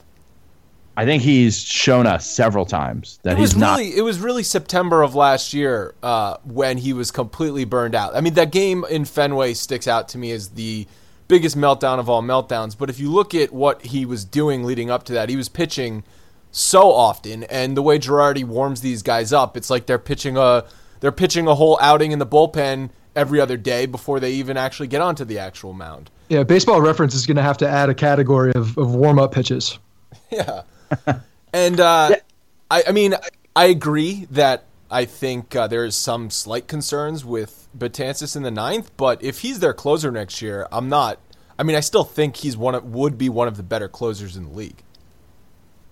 [0.99, 3.77] I think he's shown us several times that It was he's not.
[3.77, 8.15] really it was really September of last year uh, when he was completely burned out.
[8.15, 10.87] I mean, that game in Fenway sticks out to me as the
[11.27, 12.75] biggest meltdown of all meltdowns.
[12.75, 15.49] But if you look at what he was doing leading up to that, he was
[15.49, 16.03] pitching
[16.51, 20.63] so often, and the way Girardi warms these guys up, it's like they're pitching a
[20.99, 24.87] they're pitching a whole outing in the bullpen every other day before they even actually
[24.87, 26.09] get onto the actual mound.
[26.29, 29.33] Yeah, Baseball Reference is going to have to add a category of, of warm up
[29.33, 29.77] pitches.
[30.29, 30.63] Yeah.
[31.53, 32.11] and uh,
[32.69, 33.15] I, I mean,
[33.55, 38.51] I agree that I think uh, there is some slight concerns with Betances in the
[38.51, 41.19] ninth, but if he's their closer next year, I'm not.
[41.57, 44.35] I mean, I still think he's one of, would be one of the better closers
[44.35, 44.83] in the league.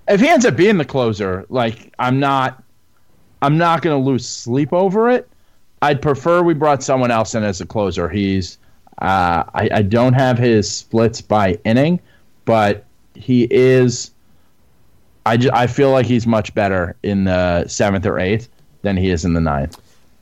[0.07, 2.61] if he ends up being the closer, like I'm not,
[3.41, 5.29] I'm not going to lose sleep over it.
[5.81, 8.09] I'd prefer we brought someone else in as a closer.
[8.09, 8.57] He's,
[9.01, 11.99] uh, I, I don't have his splits by inning,
[12.45, 14.11] but he is.
[15.25, 18.47] I, ju- I feel like he's much better in the seventh or eighth
[18.83, 19.79] than he is in the ninth.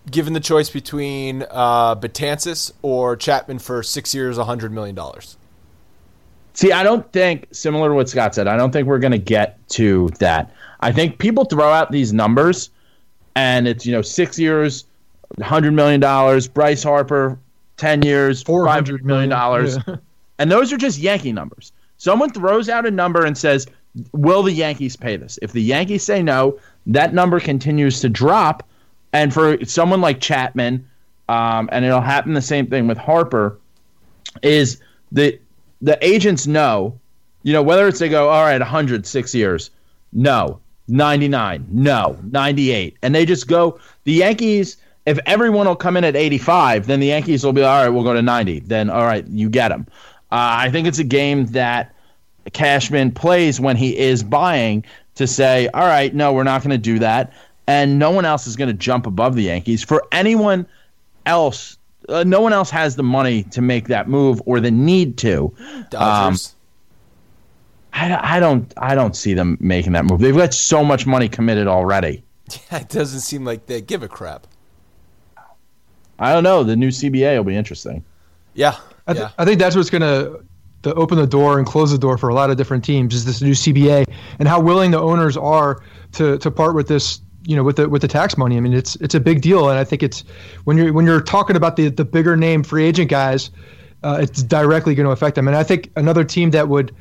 [0.10, 4.98] given the choice between uh, Betances or Chapman for six years, $100 million?
[6.54, 9.18] See, I don't think, similar to what Scott said, I don't think we're going to
[9.18, 10.54] get to that.
[10.82, 12.70] I think people throw out these numbers
[13.36, 14.86] and it's, you know, six years,
[15.38, 17.40] $100 million, Bryce Harper,
[17.78, 19.30] 10 years, $400 million.
[19.30, 19.96] Yeah.
[20.40, 21.72] And those are just Yankee numbers.
[21.98, 23.68] Someone throws out a number and says,
[24.12, 25.38] Will the Yankees pay this?
[25.44, 28.68] If the Yankees say no, that number continues to drop.
[29.14, 30.86] And for someone like Chapman,
[31.30, 33.60] um, and it'll happen the same thing with Harper,
[34.42, 35.40] is the
[35.82, 37.00] the agents know,
[37.44, 39.70] you know, whether it's they go, all right, 100, six years,
[40.14, 42.98] no, 99, no, 98.
[43.02, 47.08] And they just go, the Yankees, if everyone will come in at 85, then the
[47.08, 48.60] Yankees will be, all right, we'll go to 90.
[48.62, 49.86] Then, all right, you get them.
[50.32, 51.94] Uh, I think it's a game that
[52.54, 54.86] Cashman plays when he is buying
[55.16, 57.34] to say, all right, no, we're not going to do that.
[57.68, 59.84] And no one else is going to jump above the Yankees.
[59.84, 60.66] For anyone
[61.26, 61.78] else
[62.10, 65.54] uh, no one else has the money to make that move or the need to.
[65.90, 66.48] Dodgers.
[66.48, 66.60] Um,
[67.94, 70.20] I, I don't I don't see them making that move.
[70.20, 72.24] They've got so much money committed already.
[72.52, 74.48] Yeah, it doesn't seem like they give a crap.
[76.20, 76.64] I don't know.
[76.64, 78.04] The new CBA will be interesting.
[78.54, 79.32] Yeah, I, th- yeah.
[79.38, 80.44] I think that's what's going to
[80.84, 83.24] to open the door and close the door for a lot of different teams is
[83.26, 84.06] this new CBA
[84.40, 87.90] and how willing the owners are to to part with this you know with the
[87.90, 88.58] with the tax money.
[88.58, 90.24] I mean, it's it's a big deal, and I think it's
[90.66, 93.50] when you're when you're talking about the the bigger name free agent guys,
[94.04, 95.48] uh, it's directly going to affect them.
[95.48, 96.96] And I think another team that would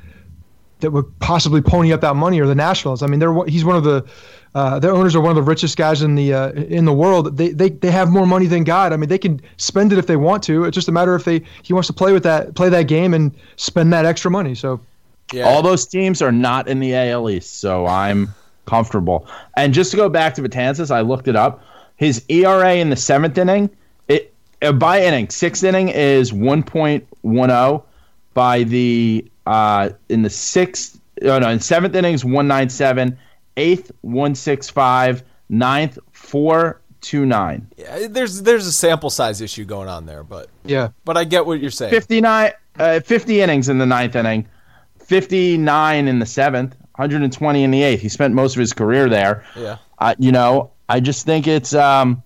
[0.82, 3.02] that would possibly pony up that money are the Nationals.
[3.02, 4.04] I mean, they're he's one of the
[4.54, 7.36] uh, their owners are one of the richest guys in the uh, in the world.
[7.36, 8.92] They, they they have more money than God.
[8.92, 10.64] I mean, they can spend it if they want to.
[10.64, 13.14] It's just a matter if they he wants to play with that play that game
[13.14, 14.54] and spend that extra money.
[14.54, 14.80] So.
[15.32, 15.44] Yeah.
[15.44, 18.28] All those teams are not in the AL East, so I'm
[18.66, 19.26] comfortable.
[19.56, 21.64] And just to go back to Betances, I looked it up.
[21.96, 23.70] His ERA in the seventh inning,
[24.08, 24.34] it
[24.74, 27.82] by inning, sixth inning is 1.10.
[28.34, 33.18] By the uh, in the sixth, oh no, in seventh innings 197,
[33.56, 37.66] eighth 165, ninth 429.
[37.76, 41.46] Yeah, there's there's a sample size issue going on there, but yeah, but I get
[41.46, 41.90] what you're saying.
[41.90, 44.46] 59, uh, 50 innings in the ninth inning,
[44.98, 48.00] 59 in the seventh, 120 in the eighth.
[48.00, 49.44] He spent most of his career there.
[49.56, 49.78] Yeah.
[49.98, 52.22] Uh, you know, I just think it's um,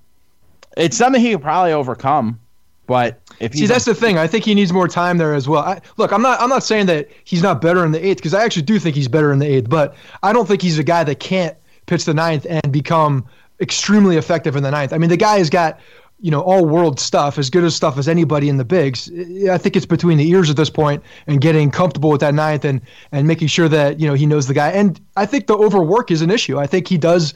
[0.76, 2.40] it's something he could probably overcome.
[2.86, 4.18] But if see, that's the thing.
[4.18, 5.62] I think he needs more time there as well.
[5.62, 8.34] I, look, I'm not I'm not saying that he's not better in the eighth because
[8.34, 9.68] I actually do think he's better in the eighth.
[9.68, 13.26] But I don't think he's a guy that can't pitch the ninth and become
[13.60, 14.92] extremely effective in the ninth.
[14.92, 15.80] I mean, the guy has got
[16.20, 19.10] you know, all world stuff, as good as stuff as anybody in the bigs.
[19.50, 22.64] I think it's between the ears at this point and getting comfortable with that ninth
[22.64, 22.80] and
[23.12, 24.70] and making sure that you know he knows the guy.
[24.70, 26.58] And I think the overwork is an issue.
[26.58, 27.34] I think he does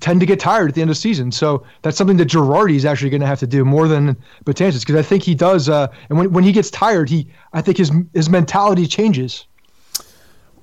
[0.00, 1.32] tend to get tired at the end of the season.
[1.32, 4.80] So that's something that Girardi is actually going to have to do more than Betances
[4.80, 5.68] because I think he does.
[5.68, 9.46] Uh, and when when he gets tired, he I think his his mentality changes.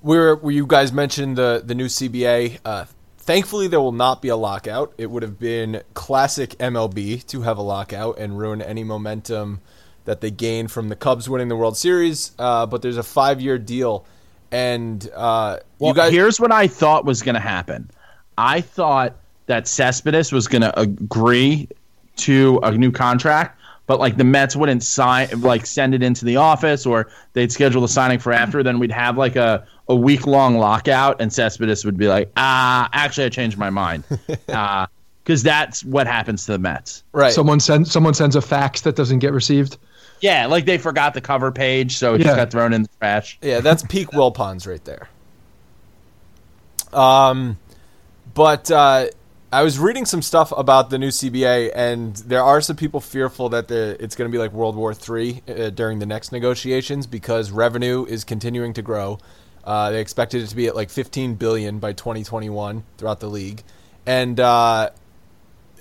[0.01, 2.60] Where where you guys mentioned the the new CBA.
[2.63, 2.86] Uh,
[3.27, 4.93] Thankfully, there will not be a lockout.
[4.97, 9.60] It would have been classic MLB to have a lockout and ruin any momentum
[10.06, 12.32] that they gained from the Cubs winning the World Series.
[12.39, 14.06] Uh, but there's a five year deal.
[14.49, 16.13] And uh, well, you guys.
[16.13, 17.91] Here's what I thought was going to happen
[18.38, 19.15] I thought
[19.47, 21.69] that Cespedes was going to agree
[22.17, 26.36] to a new contract but like the Mets wouldn't sign like send it into the
[26.36, 30.28] office or they'd schedule the signing for after, then we'd have like a, a week
[30.28, 34.04] long lockout and Cespedes would be like, ah, actually I changed my mind.
[34.50, 34.86] uh,
[35.23, 37.04] because that's what happens to the Mets.
[37.12, 37.34] Right.
[37.34, 39.78] Someone sends someone sends a fax that doesn't get received.
[40.21, 42.28] Yeah, like they forgot the cover page, so it yeah.
[42.28, 43.38] just got thrown in the trash.
[43.41, 45.10] Yeah, that's peak Wilpons right there.
[46.93, 47.58] Um,
[48.38, 49.08] but uh,
[49.52, 53.50] I was reading some stuff about the new CBA, and there are some people fearful
[53.50, 57.08] that the, it's going to be like World War III uh, during the next negotiations
[57.08, 59.17] because revenue is continuing to grow.
[59.63, 63.63] Uh, they expected it to be at like 15 billion by 2021 throughout the league,
[64.06, 64.91] and uh,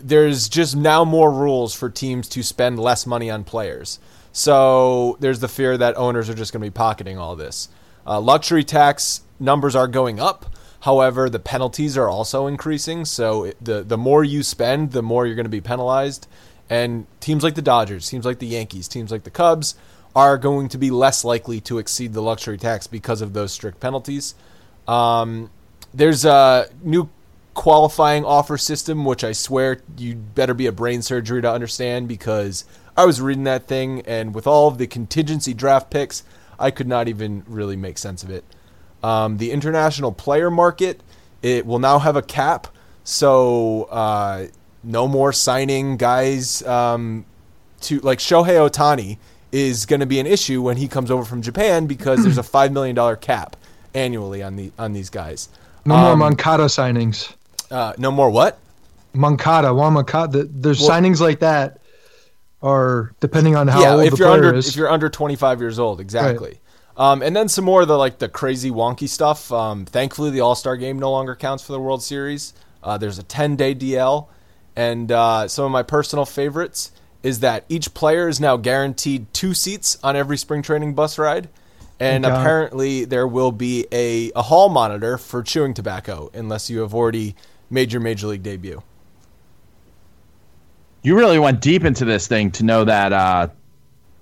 [0.01, 3.99] there's just now more rules for teams to spend less money on players.
[4.33, 7.69] So there's the fear that owners are just going to be pocketing all this.
[8.07, 10.47] Uh, luxury tax numbers are going up
[10.81, 13.05] However, the penalties are also increasing.
[13.05, 16.29] So the the more you spend, the more you're going to be penalized.
[16.69, 19.77] And teams like the Dodgers, teams like the Yankees, teams like the Cubs
[20.17, 23.81] are going to be less likely to exceed the luxury tax because of those strict
[23.81, 24.35] penalties.
[24.89, 25.51] Um,
[25.93, 27.09] there's a new
[27.55, 32.65] qualifying offer system, which I swear you better be a brain surgery to understand because
[32.97, 36.23] I was reading that thing, and with all of the contingency draft picks,
[36.59, 38.45] I could not even really make sense of it.
[39.03, 41.01] Um, the international player market
[41.43, 42.67] it will now have a cap,
[43.05, 44.47] so uh,
[44.83, 47.25] no more signing guys um,
[47.83, 49.19] to like Shohei Otani
[49.53, 52.43] is going to be an issue when he comes over from Japan because there's a
[52.57, 53.57] five million dollar cap
[53.95, 55.49] annually on the on these guys.
[55.85, 57.33] No Um, more Moncada signings.
[57.71, 58.59] Uh, no more what?
[59.13, 60.45] Moncada, Yoan Moncada.
[60.45, 61.79] There's Well- signings like that
[62.63, 64.69] are depending on how yeah, old if the you're player under is.
[64.69, 66.59] if you're under 25 years old, exactly.
[66.97, 69.53] Um, and then some more of the like the crazy wonky stuff.
[69.53, 72.55] Um, thankfully, the All Star game no longer counts for the World Series.
[72.83, 74.29] Uh, there's a 10 day DL,
[74.75, 76.93] and uh, some of my personal favorites
[77.23, 81.49] is that each player is now guaranteed two seats on every spring training bus ride.
[81.99, 86.95] And apparently, there will be a, a hall monitor for chewing tobacco, unless you have
[86.95, 87.35] already
[87.71, 88.83] made your major league debut.
[91.03, 93.49] You really went deep into this thing to know that uh,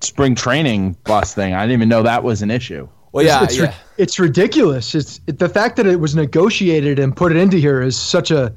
[0.05, 1.55] spring training bus thing.
[1.55, 2.89] I didn't even know that was an issue.
[3.13, 3.75] Well, yeah, it's, yeah.
[3.97, 4.95] it's ridiculous.
[4.95, 8.31] It's it, the fact that it was negotiated and put it into here is such
[8.31, 8.55] a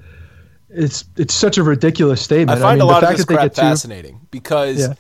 [0.70, 2.58] it's it's such a ridiculous statement.
[2.60, 4.22] I find mean, a lot the of fact this that they crap get two- fascinating
[4.32, 4.94] because, Yeah.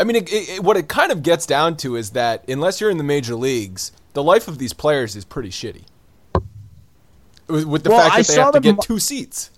[0.00, 2.80] I mean, it, it, it- what it kind of gets down to is that unless
[2.80, 5.84] you're in the major leagues, the life of these players is pretty shitty.
[7.46, 9.50] With, with the Well, fact I that they have to get mo- two seats.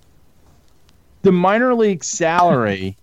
[1.22, 2.96] the minor league salary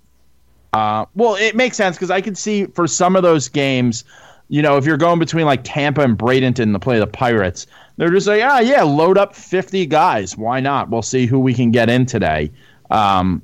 [0.78, 4.04] uh, well it makes sense because i can see for some of those games
[4.50, 7.68] you know if you're going between like tampa and bradenton to play the pirates
[7.98, 11.54] they're just like ah yeah load up 50 guys why not we'll see who we
[11.54, 12.52] can get in today
[12.90, 13.42] um,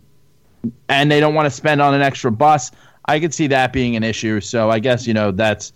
[0.88, 2.72] and they don't want to spend on an extra bus
[3.06, 5.74] i could see that being an issue so i guess you know that's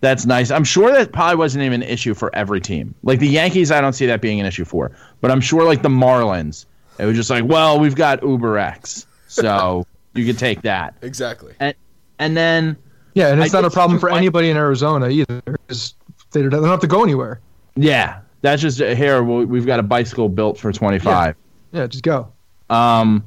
[0.00, 0.50] that's nice.
[0.50, 2.94] I'm sure that probably wasn't even an issue for every team.
[3.02, 4.92] Like the Yankees, I don't see that being an issue for.
[5.20, 6.64] But I'm sure like the Marlins,
[6.98, 10.94] it was just like, well, we've got Uber X, so you could take that.
[11.02, 11.54] Exactly.
[11.60, 11.74] And
[12.18, 12.76] and then
[13.14, 15.40] Yeah, and it's I not a problem for anybody in Arizona either.
[15.68, 15.94] 'cause
[16.32, 17.40] They don't have to go anywhere.
[17.76, 19.22] yeah, that's just here.
[19.22, 21.34] we- We've got a bicycle built for 25.
[21.72, 22.28] Yeah, just go.
[22.68, 23.24] Um,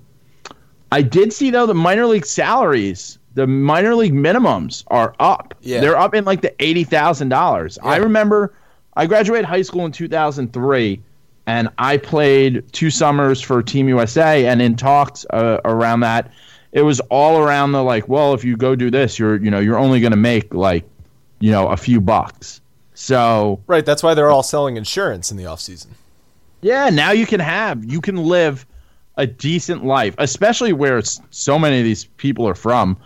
[0.91, 5.53] I did see though the minor league salaries, the minor league minimums are up.
[5.61, 5.79] Yeah.
[5.81, 7.79] they're up in like the eighty thousand dollars.
[7.83, 8.53] I remember
[8.95, 11.01] I graduated high school in two thousand three,
[11.47, 16.31] and I played two summers for Team USA, and in talks uh, around that,
[16.73, 19.59] it was all around the like, well, if you go do this, you're you know
[19.59, 20.83] you're only going to make like,
[21.39, 22.59] you know, a few bucks.
[22.95, 23.85] So Right.
[23.85, 25.91] That's why they're all selling insurance in the off season.
[26.61, 28.65] yeah, now you can have you can live
[29.17, 32.97] a decent life, especially where so many of these people are from.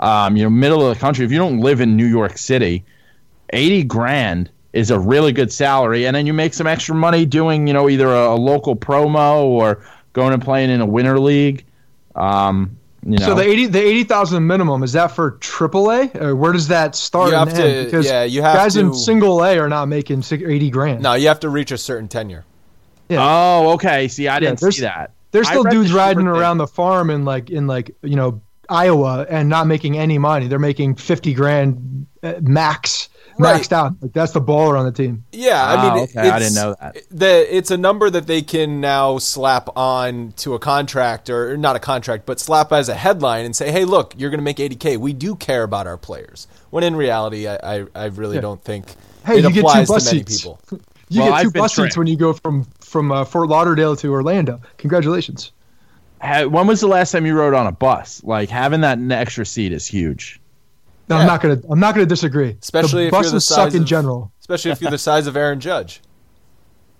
[0.00, 1.24] Um, you know, middle of the country.
[1.24, 2.84] If you don't live in New York City,
[3.50, 7.68] eighty grand is a really good salary, and then you make some extra money doing
[7.68, 11.64] you know either a, a local promo or going and playing in a winter league.
[12.16, 16.36] Um, you know, So the eighty the eighty thousand minimum is that for AAA or
[16.36, 17.84] where does that start You and have to- end?
[17.86, 21.02] Because yeah, you have guys in single A are not making eighty grand.
[21.02, 22.44] No, you have to reach a certain tenure.
[23.10, 24.08] oh, okay.
[24.08, 25.12] See, I didn't see that.
[25.32, 26.28] There's still read the dudes riding thing.
[26.28, 30.46] around the farm in like in like you know Iowa and not making any money.
[30.46, 33.60] They're making fifty grand uh, max, Right.
[33.62, 33.94] maxed out.
[34.00, 35.24] Like that's the baller on the team.
[35.32, 36.28] Yeah, I Oh, mean, okay.
[36.28, 36.96] I didn't know that.
[37.10, 41.76] The, it's a number that they can now slap on to a contract, or not
[41.76, 44.58] a contract, but slap as a headline and say, "Hey, look, you're going to make
[44.58, 44.96] 80k.
[44.98, 48.42] We do care about our players." When in reality, I, I, I really Yeah.
[48.42, 48.94] don't think
[49.26, 50.38] Hey, it you get two applies to bus many seats.
[50.42, 50.60] people.
[51.08, 53.96] You Well, get two I've bus seats when you go from from uh, Fort Lauderdale
[53.96, 54.60] to Orlando.
[54.78, 55.52] Congratulations.
[56.22, 58.22] When was the last time you rode on a bus?
[58.24, 60.40] Like having that extra seat is huge.
[61.08, 61.22] No, Yeah.
[61.22, 61.60] I'm not gonna.
[61.68, 62.56] I'm not gonna disagree.
[62.62, 64.32] Especially the if you're buses the suck size in of- general.
[64.40, 66.00] Especially if you're the size of Aaron Judge.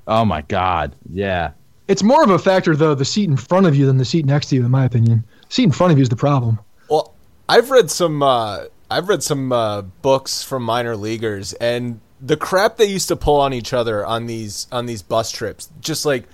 [0.07, 1.53] Oh my god, yeah.
[1.89, 4.25] It's more of a factor though the seat in front of you than the seat
[4.27, 5.25] next to you, in my opinion.
[5.49, 6.59] seat in front of you is the problem.
[6.89, 7.15] Well,
[7.49, 8.23] I've read some.
[8.23, 13.17] Uh, I've read some uh, books from minor leaguers, and the crap they used to
[13.17, 16.25] pull on each other on these on these bus trips, just like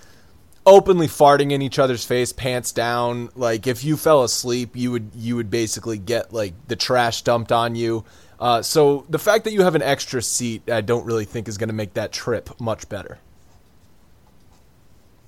[0.69, 3.31] openly farting in each other's face, pants down.
[3.35, 7.51] Like if you fell asleep, you would you would basically get like the trash dumped
[7.51, 8.05] on you.
[8.39, 11.59] Uh, so the fact that you have an extra seat, I don't really think is
[11.59, 13.19] going to make that trip much better.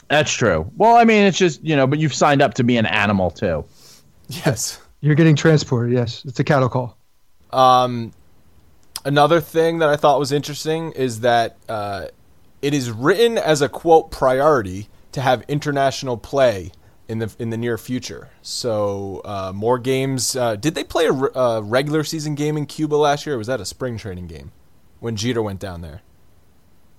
[0.09, 0.71] That's true.
[0.77, 3.31] Well, I mean, it's just you know, but you've signed up to be an animal
[3.31, 3.65] too.
[4.29, 4.81] Yes.
[5.01, 5.95] You're getting transported.
[5.95, 6.97] Yes, it's a cattle call.
[7.53, 8.13] Um,
[9.05, 12.09] another thing that I thought was interesting is that uh,
[12.61, 16.73] it is written as a quote priority to have international play
[17.09, 18.29] in the in the near future.
[18.43, 20.37] So uh, more games.
[20.37, 23.35] Uh, did they play a, re- a regular season game in Cuba last year?
[23.35, 24.53] or Was that a spring training game
[25.01, 26.03] when Jeter went down there?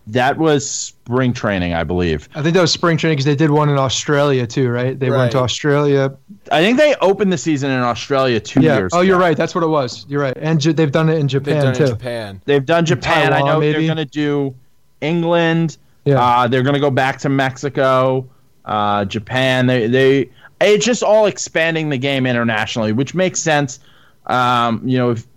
[0.08, 2.28] That was spring training, I believe.
[2.34, 5.00] I think that was spring training because they did one in Australia too, right?
[5.00, 6.18] They went to Australia.
[6.52, 8.78] I think they opened the season in Australia two Yeah.
[8.80, 8.92] years.
[8.96, 9.38] Oh, you're right.
[9.38, 10.08] That's what it was.
[10.10, 10.36] You're right.
[10.38, 11.84] And J- they've done it in Japan They've Japan done it too.
[11.94, 12.42] in Japan.
[12.46, 13.28] They've done Japan.
[13.32, 14.56] I Taiwan, know they're going to do
[15.02, 15.78] England.
[16.06, 16.20] Yeah.
[16.20, 18.28] Uh, they're going to go back to Mexico,
[18.66, 19.68] uh, Japan.
[19.68, 20.30] They they.
[20.60, 23.80] it's just all expanding the game internationally, which makes sense.
[24.28, 25.28] Um, you know, if,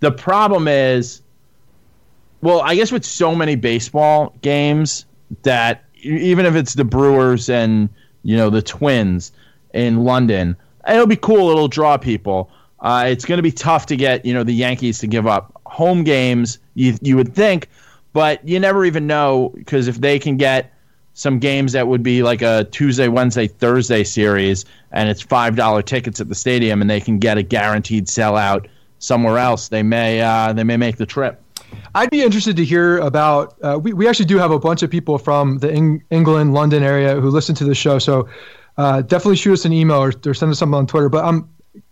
[0.00, 1.22] the problem is,
[2.40, 5.06] well, I guess with so many baseball games
[5.42, 7.88] that even if it's the Brewers and
[8.24, 9.32] you know the Twins
[9.72, 10.56] in London,
[10.88, 11.50] it'll be cool.
[11.50, 12.50] It'll draw people.
[12.80, 15.60] Uh, it's going to be tough to get you know the Yankees to give up
[15.66, 16.58] home games.
[16.74, 17.68] You you would think,
[18.12, 20.72] but you never even know because if they can get
[21.14, 25.82] some games that would be like a Tuesday, Wednesday, Thursday series, and it's five dollar
[25.82, 28.66] tickets at the stadium, and they can get a guaranteed sellout
[29.02, 31.42] somewhere else, they may uh, they may make the trip.
[31.94, 33.56] I'd be interested to hear about.
[33.62, 36.82] Uh, we we actually do have a bunch of people from the Eng- England, London
[36.82, 38.28] area who listen to the show, so
[38.78, 41.08] uh, definitely shoot us an email or, or send us something on Twitter.
[41.08, 41.48] But I'm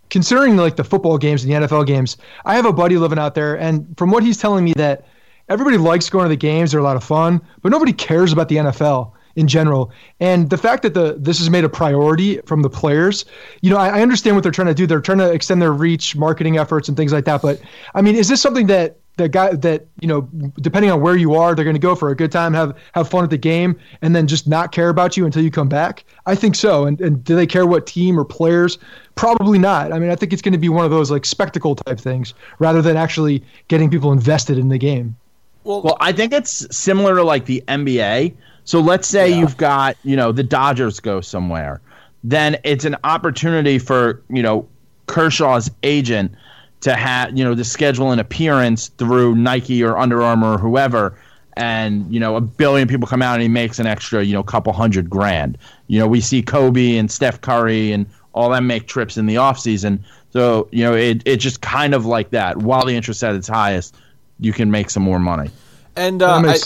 [0.08, 2.16] considering like the football games and the NFL games.
[2.44, 5.04] I have a buddy living out there, and from what he's telling me, that
[5.50, 8.48] everybody likes going to the games; they're a lot of fun, but nobody cares about
[8.48, 9.92] the NFL in general.
[10.18, 13.24] And the fact that the this is made a priority from the players,
[13.60, 14.86] you know, I, I, understand what they're trying to do.
[14.86, 17.42] They're trying to extend their reach, marketing efforts, and things like that.
[17.42, 17.60] But
[17.94, 20.22] I mean, is this something that the guy that you know,
[20.60, 23.08] depending on where you are, they're going to go for a good time, have have
[23.08, 26.04] fun at the game, and then just not care about you until you come back?
[26.26, 26.84] I think so.
[26.86, 28.78] And and do they care what team or players?
[29.14, 29.92] Probably not.
[29.92, 32.34] I mean, I think it's going to be one of those like spectacle type things
[32.58, 35.16] rather than actually getting people invested in the game.
[35.64, 38.34] Well, well, I think it's similar to like the NBA.
[38.64, 39.36] So let's say yeah.
[39.40, 41.80] you've got, you know, the Dodgers go somewhere.
[42.22, 44.68] Then it's an opportunity for, you know,
[45.06, 46.32] Kershaw's agent
[46.80, 51.18] to have, you know, to schedule an appearance through Nike or Under Armour or whoever.
[51.56, 54.42] And, you know, a billion people come out and he makes an extra, you know,
[54.42, 55.58] couple hundred grand.
[55.88, 59.34] You know, we see Kobe and Steph Curry and all them make trips in the
[59.34, 59.98] offseason.
[60.32, 62.58] So, you know, it, it just kind of like that.
[62.58, 63.96] While the interest at its highest,
[64.40, 65.50] you can make some more money.
[65.96, 66.58] And uh, I,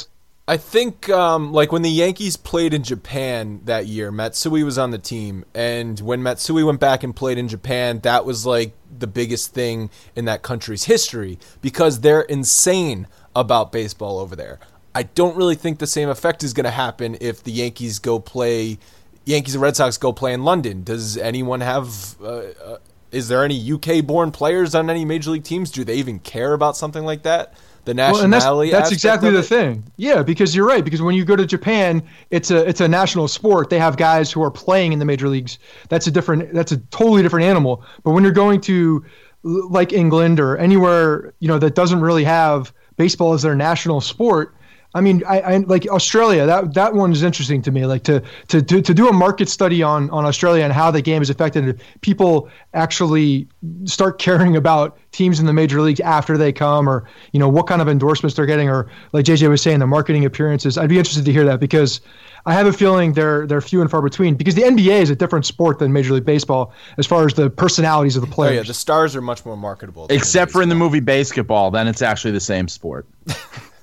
[0.46, 4.90] I think um, like when the Yankees played in Japan that year, Matsui was on
[4.90, 9.06] the team, and when Matsui went back and played in Japan, that was like the
[9.06, 14.60] biggest thing in that country's history because they're insane about baseball over there.
[14.94, 18.20] I don't really think the same effect is going to happen if the Yankees go
[18.20, 18.78] play,
[19.24, 20.84] Yankees and Red Sox go play in London.
[20.84, 22.20] Does anyone have?
[22.20, 22.78] Uh, uh,
[23.14, 25.70] is there any UK-born players on any major league teams?
[25.70, 27.54] Do they even care about something like that?
[27.84, 28.70] the nationality.
[28.70, 29.84] Well, that's, that's exactly the thing.
[29.96, 30.84] Yeah, because you're right.
[30.84, 33.70] Because when you go to Japan, it's a it's a national sport.
[33.70, 35.58] They have guys who are playing in the major leagues.
[35.88, 36.52] That's a different.
[36.52, 37.84] That's a totally different animal.
[38.02, 39.04] But when you're going to
[39.42, 44.54] like England or anywhere you know that doesn't really have baseball as their national sport,
[44.94, 46.46] I mean, I, I, like Australia.
[46.46, 47.84] That that one is interesting to me.
[47.84, 51.02] Like to to to, to do a market study on on Australia and how the
[51.02, 51.80] game is affected.
[52.00, 53.48] People actually
[53.84, 57.66] start caring about teams in the major leagues after they come, or you know what
[57.66, 60.78] kind of endorsements they're getting, or like JJ was saying, the marketing appearances.
[60.78, 62.00] I'd be interested to hear that because
[62.46, 64.36] I have a feeling they're they're few and far between.
[64.36, 67.50] Because the NBA is a different sport than Major League Baseball as far as the
[67.50, 68.52] personalities of the players.
[68.52, 70.06] Oh, yeah, the stars are much more marketable.
[70.10, 73.06] Except for in the movie Basketball, then it's actually the same sport.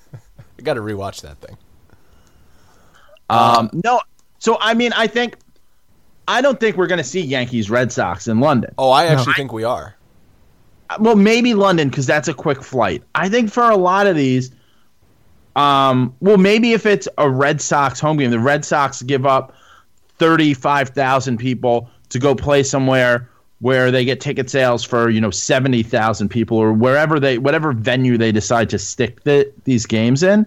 [0.62, 1.57] I got to rewatch that thing.
[3.30, 4.01] Um, no,
[4.39, 5.38] so I mean, I think
[6.28, 8.74] I don't think we're going to see Yankees Red Sox in London.
[8.78, 9.38] Oh, I actually no.
[9.38, 9.95] think we are.
[10.99, 13.03] Well, maybe London because that's a quick flight.
[13.16, 14.51] I think for a lot of these,
[15.55, 19.53] um, well, maybe if it's a Red Sox home game, the Red Sox give up
[20.18, 23.30] thirty-five thousand people to go play somewhere
[23.62, 28.18] where they get ticket sales for you know 70,000 people or wherever they whatever venue
[28.18, 30.45] they decide to stick the, these games in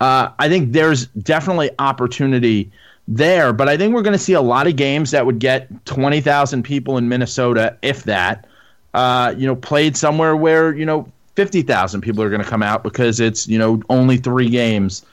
[0.00, 2.70] uh, I think there's definitely opportunity
[3.08, 3.52] there.
[3.52, 6.62] But I think we're going to see a lot of games that would get 20,000
[6.62, 8.46] people in Minnesota if that
[8.92, 12.82] uh, you know played somewhere where you know 50,000 people are going to come out
[12.82, 15.04] because it's you know only 3 games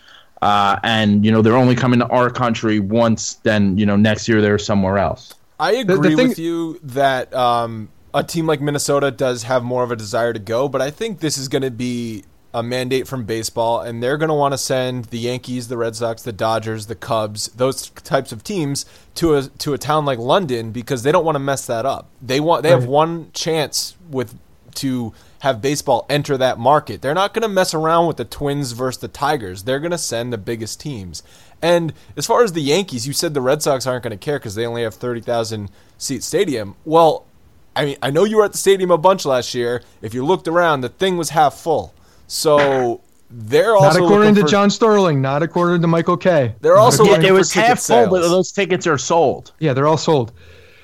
[0.42, 4.28] uh, and you know they're only coming to our country once then you know next
[4.28, 8.47] year they're somewhere else I agree the, the thing, with you that um, a team
[8.47, 11.47] like Minnesota does have more of a desire to go, but I think this is
[11.47, 15.20] going to be a mandate from baseball, and they're going to want to send the
[15.20, 18.86] Yankees, the Red Sox, the Dodgers, the Cubs, those types of teams
[19.16, 22.09] to a to a town like London because they don't want to mess that up.
[22.22, 22.80] They want they right.
[22.80, 24.38] have one chance with
[24.76, 27.01] to have baseball enter that market.
[27.01, 29.64] They're not going to mess around with the Twins versus the Tigers.
[29.64, 31.24] They're going to send the biggest teams.
[31.62, 34.39] And as far as the Yankees, you said the Red Sox aren't going to care
[34.39, 36.76] because they only have 30,000 seat stadium.
[36.86, 37.26] Well,
[37.76, 39.84] I mean, I know you were at the stadium a bunch last year.
[40.01, 41.93] If you looked around, the thing was half full.
[42.28, 46.55] So they're also not according to for, John Sterling, not according to Michael Kay.
[46.62, 49.53] They're also yeah, it was half full, but those tickets are sold.
[49.59, 50.34] Yeah, they're all sold.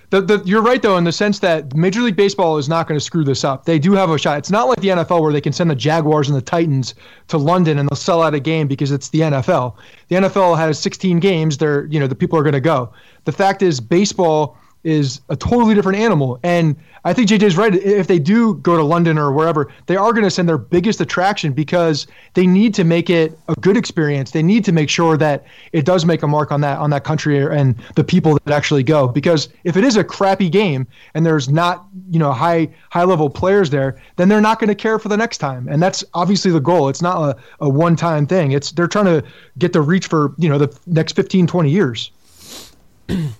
[0.09, 2.97] The, the, you're right though in the sense that Major League Baseball is not going
[2.97, 3.65] to screw this up.
[3.65, 4.37] They do have a shot.
[4.37, 6.95] It's not like the NFL where they can send the Jaguars and the Titans
[7.27, 9.75] to London and they'll sell out a game because it's the NFL.
[10.07, 11.57] The NFL has 16 games.
[11.57, 12.93] They're you know the people are going to go.
[13.25, 16.39] The fact is baseball is a totally different animal.
[16.43, 17.73] And I think JJ's right.
[17.73, 20.99] If they do go to London or wherever, they are going to send their biggest
[21.01, 24.31] attraction because they need to make it a good experience.
[24.31, 27.03] They need to make sure that it does make a mark on that on that
[27.03, 29.07] country and the people that actually go.
[29.07, 33.29] Because if it is a crappy game and there's not you know high high level
[33.29, 35.67] players there, then they're not going to care for the next time.
[35.67, 36.89] And that's obviously the goal.
[36.89, 38.51] It's not a, a one time thing.
[38.51, 39.23] It's they're trying to
[39.57, 42.11] get the reach for you know the next 15, 20 years.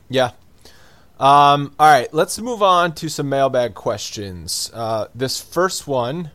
[0.10, 0.32] yeah,
[1.20, 4.70] um, all right, let's move on to some mailbag questions.
[4.74, 6.32] Uh, this first one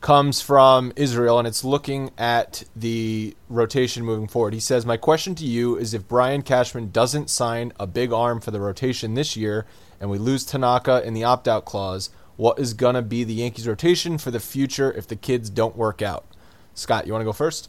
[0.00, 4.54] comes from Israel, and it's looking at the rotation moving forward.
[4.54, 8.40] He says, My question to you is if Brian Cashman doesn't sign a big arm
[8.40, 9.66] for the rotation this year
[10.00, 13.34] and we lose Tanaka in the opt out clause, what is going to be the
[13.34, 16.24] Yankees' rotation for the future if the kids don't work out?
[16.74, 17.68] Scott, you want to go first?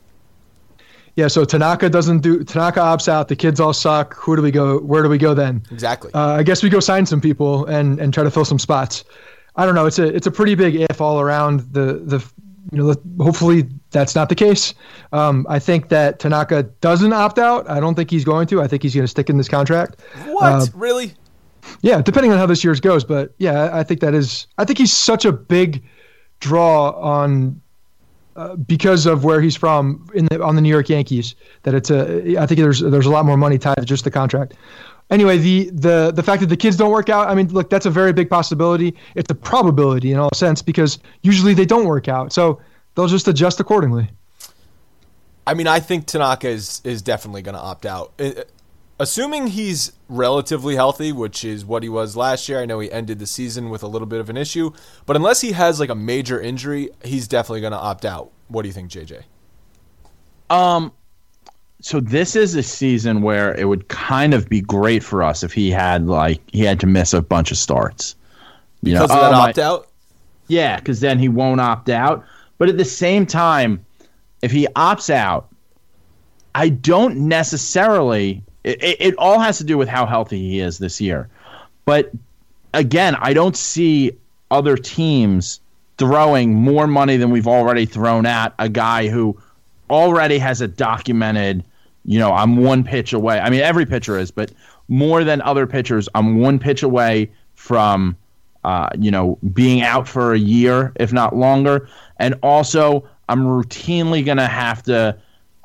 [1.16, 3.28] Yeah, so Tanaka doesn't do Tanaka opts out.
[3.28, 4.16] The kids all suck.
[4.16, 4.80] Who do we go?
[4.80, 5.64] Where do we go then?
[5.72, 6.14] Exactly.
[6.14, 9.03] Uh, I guess we go sign some people and and try to fill some spots.
[9.55, 9.86] I don't know.
[9.86, 11.62] It's a it's a pretty big if all around.
[11.74, 12.26] The the
[12.72, 14.74] you know hopefully that's not the case.
[15.12, 17.70] Um, I think that Tanaka doesn't opt out.
[17.70, 18.62] I don't think he's going to.
[18.62, 19.99] I think he's going to stick in this contract.
[20.28, 21.14] What uh, really?
[21.82, 24.47] Yeah, depending on how this year's goes, but yeah, I think that is.
[24.57, 25.84] I think he's such a big
[26.39, 27.61] draw on
[28.36, 31.36] uh, because of where he's from in the, on the New York Yankees.
[31.63, 34.11] That it's a, I think there's there's a lot more money tied to just the
[34.11, 34.53] contract.
[35.09, 37.86] Anyway, the the the fact that the kids don't work out, I mean, look, that's
[37.86, 38.95] a very big possibility.
[39.15, 42.61] It's a probability in all sense because usually they don't work out, so
[42.95, 44.09] they'll just adjust accordingly.
[45.45, 48.13] I mean, I think Tanaka is is definitely going to opt out.
[49.02, 52.62] Assuming he's relatively healthy, which is what he was last year.
[52.62, 54.74] I know he ended the season with a little bit of an issue,
[55.08, 58.32] but unless he has like a major injury, he's definitely going to opt out.
[58.49, 59.24] What do you think, JJ?
[60.52, 60.91] Um,
[61.82, 65.52] so this is a season where it would kind of be great for us if
[65.52, 68.16] he had like he had to miss a bunch of starts.
[68.84, 69.88] You because know, of that oh, opt out.
[70.47, 72.24] Yeah, because then he won't opt out.
[72.60, 73.84] But at the same time,
[74.43, 75.49] if he opts out,
[76.54, 80.78] I don't necessarily it, it, it all has to do with how healthy he is
[80.78, 81.30] this year.
[81.86, 82.12] But
[82.74, 84.12] again, I don't see
[84.49, 85.59] other teams
[85.97, 89.39] throwing more money than we've already thrown at a guy who
[89.89, 91.64] already has a documented,
[92.05, 93.39] you know, I'm one pitch away.
[93.39, 94.51] I mean, every pitcher is, but
[94.88, 98.16] more than other pitchers, I'm one pitch away from,
[98.64, 101.88] uh, you know, being out for a year, if not longer.
[102.18, 105.18] And also, I'm routinely going to have to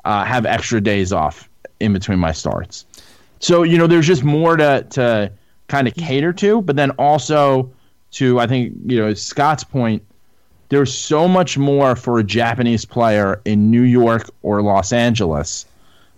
[0.05, 1.49] uh, have extra days off
[1.79, 2.85] in between my starts.
[3.39, 5.31] So you know, there's just more to to
[5.67, 7.69] kind of cater to, but then also
[8.11, 10.03] to I think you know Scott's point.
[10.69, 15.65] There's so much more for a Japanese player in New York or Los Angeles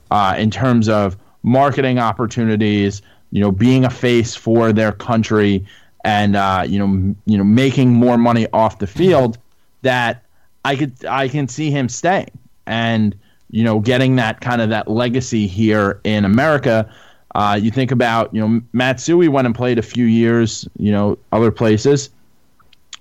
[0.09, 3.03] uh, in terms of marketing opportunities.
[3.31, 5.65] You know, being a face for their country
[6.03, 9.37] and uh, you know you know making more money off the field
[9.81, 10.23] that
[10.65, 12.31] I could I can see him staying
[12.65, 13.15] and
[13.51, 16.91] you know getting that kind of that legacy here in America
[17.35, 21.17] uh, you think about, you know, Matsui went and played a few years, you know,
[21.31, 22.09] other places,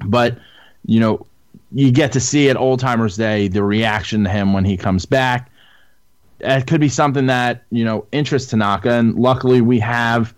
[0.04, 0.38] but
[0.86, 1.26] you know,
[1.72, 5.04] you get to see at Old Timers Day the reaction to him when he comes
[5.04, 5.50] back.
[6.40, 10.32] It could be something that you know interests Tanaka, and luckily we have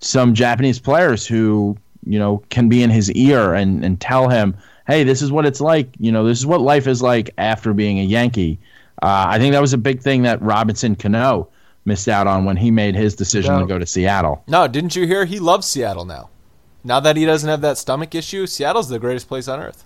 [0.00, 4.56] some Japanese players who you know can be in his ear and and tell him,
[4.86, 5.88] hey, this is what it's like.
[5.98, 8.58] You know, this is what life is like after being a Yankee.
[9.02, 11.48] Uh, I think that was a big thing that Robinson Cano
[11.84, 13.60] missed out on when he made his decision no.
[13.60, 14.44] to go to Seattle.
[14.46, 15.24] No, didn't you hear?
[15.24, 16.30] He loves Seattle now.
[16.84, 19.84] Now that he doesn't have that stomach issue, Seattle's the greatest place on earth.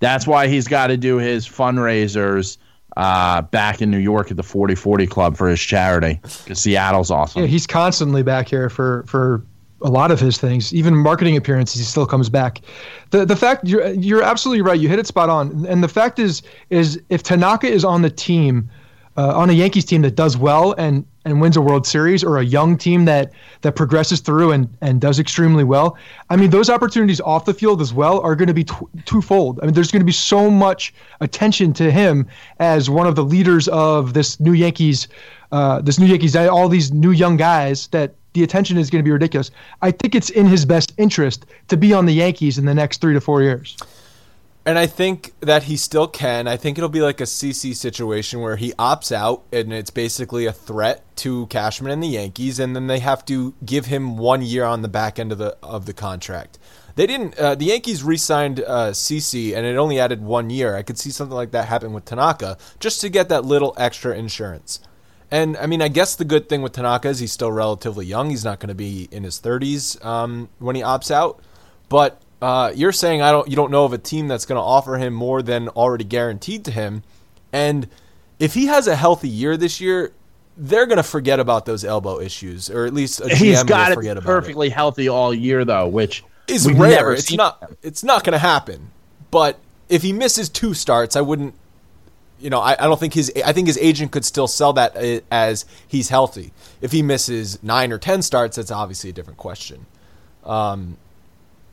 [0.00, 2.58] That's why he's got to do his fundraisers
[2.96, 7.42] uh, back in New York at the 4040 Club for his charity because Seattle's awesome.
[7.42, 9.44] Yeah, he's constantly back here for for
[9.84, 11.78] a lot of his things, even marketing appearances.
[11.78, 12.62] He still comes back.
[13.10, 14.80] The the fact you're you're absolutely right.
[14.80, 15.66] You hit it spot on.
[15.66, 18.68] And the fact is is if Tanaka is on the team
[19.16, 22.38] uh, on a Yankees team that does well and and wins a World Series, or
[22.38, 23.32] a young team that
[23.62, 25.96] that progresses through and and does extremely well.
[26.30, 29.60] I mean, those opportunities off the field as well are going to be tw- twofold.
[29.62, 32.26] I mean, there's going to be so much attention to him
[32.58, 35.08] as one of the leaders of this new Yankees,
[35.52, 39.04] uh, this new Yankees, all these new young guys that the attention is going to
[39.04, 39.50] be ridiculous.
[39.80, 43.00] I think it's in his best interest to be on the Yankees in the next
[43.00, 43.76] three to four years.
[44.66, 46.48] And I think that he still can.
[46.48, 50.46] I think it'll be like a CC situation where he opts out and it's basically
[50.46, 54.42] a threat to Cashman and the Yankees, and then they have to give him one
[54.42, 56.58] year on the back end of the of the contract.
[56.96, 57.38] They didn't.
[57.38, 60.76] Uh, the Yankees re-signed uh, CC, and it only added one year.
[60.76, 64.16] I could see something like that happen with Tanaka just to get that little extra
[64.16, 64.80] insurance.
[65.34, 68.30] And I mean, I guess the good thing with Tanaka is he's still relatively young.
[68.30, 71.40] He's not going to be in his 30s um, when he opts out.
[71.88, 74.62] But uh, you're saying I don't, you don't know of a team that's going to
[74.62, 77.02] offer him more than already guaranteed to him.
[77.52, 77.88] And
[78.38, 80.12] if he has a healthy year this year,
[80.56, 83.88] they're going to forget about those elbow issues, or at least a GM He's got
[83.88, 87.12] will to forget about perfectly healthy all year, though, which is rare.
[87.12, 87.72] It's not.
[87.82, 88.92] It's not going to happen.
[89.32, 89.58] But
[89.88, 91.56] if he misses two starts, I wouldn't.
[92.44, 93.32] You know, I, I don't think his.
[93.42, 96.52] I think his agent could still sell that uh, as he's healthy.
[96.82, 99.86] If he misses nine or ten starts, that's obviously a different question.
[100.44, 100.98] Um,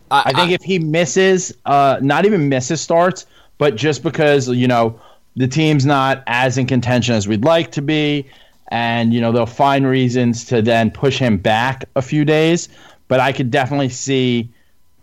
[0.09, 3.25] I think if he misses, uh, not even misses starts,
[3.57, 4.97] but just because you know
[5.35, 8.25] the team's not as in contention as we'd like to be,
[8.69, 12.69] and you know they'll find reasons to then push him back a few days.
[13.09, 14.49] But I could definitely see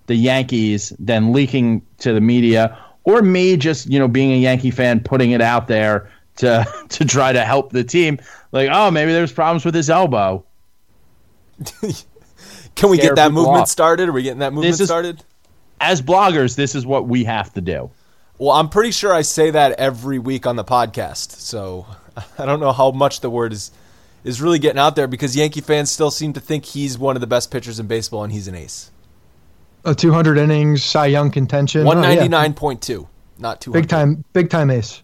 [0.07, 4.71] the Yankees then leaking to the media, or me just you know being a Yankee
[4.71, 8.19] fan putting it out there to to try to help the team.
[8.53, 10.45] Like, oh, maybe there's problems with his elbow.
[12.77, 13.69] Can we get that movement off.
[13.69, 14.09] started?
[14.09, 15.25] Are we getting that movement is- started?
[15.81, 17.91] As bloggers, this is what we have to do.
[18.37, 21.33] Well, I'm pretty sure I say that every week on the podcast.
[21.33, 21.87] So
[22.39, 23.71] I don't know how much the word is
[24.25, 27.21] is really getting out there because Yankee fans still seem to think he's one of
[27.21, 28.91] the best pitchers in baseball and he's an ace.
[29.85, 31.87] A 200 innings Cy Young contention.
[31.87, 32.27] Oh, yeah.
[32.27, 33.07] 199.2,
[33.39, 33.81] not 200.
[33.81, 35.03] Big time, big time ace.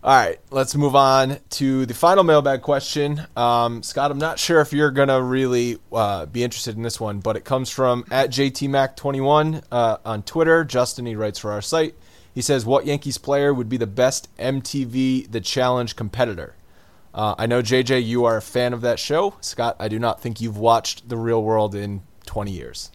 [0.00, 3.20] All right, let's move on to the final mailbag question.
[3.36, 7.00] Um, Scott, I'm not sure if you're going to really uh, be interested in this
[7.00, 10.64] one, but it comes from at JTMac21 uh, on Twitter.
[10.64, 11.96] Justin, he writes for our site.
[12.32, 16.54] He says, What Yankees player would be the best MTV The Challenge competitor?
[17.12, 19.34] Uh, I know, JJ, you are a fan of that show.
[19.40, 22.92] Scott, I do not think you've watched The Real World in 20 years.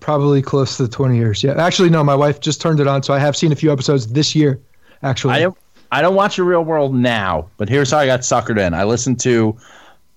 [0.00, 1.44] Probably close to 20 years.
[1.44, 1.62] Yeah.
[1.62, 4.06] Actually, no, my wife just turned it on, so I have seen a few episodes
[4.08, 4.60] this year,
[5.02, 5.34] actually.
[5.34, 5.58] I don't,
[5.92, 8.74] I don't watch the real world now, but here's how I got suckered in.
[8.74, 9.56] I listened to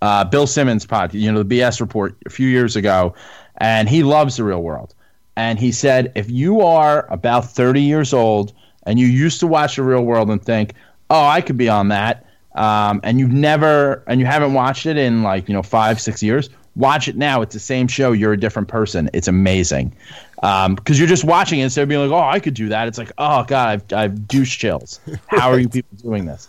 [0.01, 3.13] uh, Bill Simmons' podcast, you know, the BS report a few years ago,
[3.57, 4.95] and he loves the real world.
[5.35, 8.53] And he said, if you are about 30 years old
[8.83, 10.73] and you used to watch the real world and think,
[11.09, 14.97] oh, I could be on that, um, and you've never, and you haven't watched it
[14.97, 17.41] in like, you know, five, six years, watch it now.
[17.41, 18.11] It's the same show.
[18.11, 19.09] You're a different person.
[19.13, 19.93] It's amazing.
[20.35, 22.87] Because you're just watching it instead of being like, oh, I could do that.
[22.87, 24.99] It's like, oh, God, I've, I've douche chills.
[25.27, 26.47] How are you people doing this?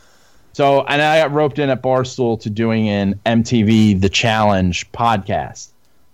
[0.52, 5.68] So, and I got roped in at Barstool to doing an MTV The Challenge podcast.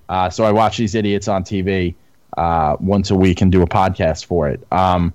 [0.09, 1.95] Uh, so I watch these idiots on TV
[2.37, 4.65] uh, once a week and do a podcast for it.
[4.71, 5.13] Um,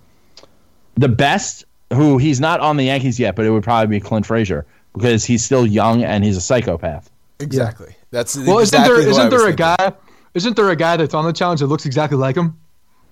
[0.95, 4.25] the best, who he's not on the Yankees yet, but it would probably be Clint
[4.25, 7.09] Frazier because he's still young and he's a psychopath.
[7.39, 7.95] Exactly.
[8.11, 9.75] That's well, exactly isn't there isn't there a thinking.
[9.77, 9.93] guy?
[10.33, 12.57] Isn't there a guy that's on the challenge that looks exactly like him?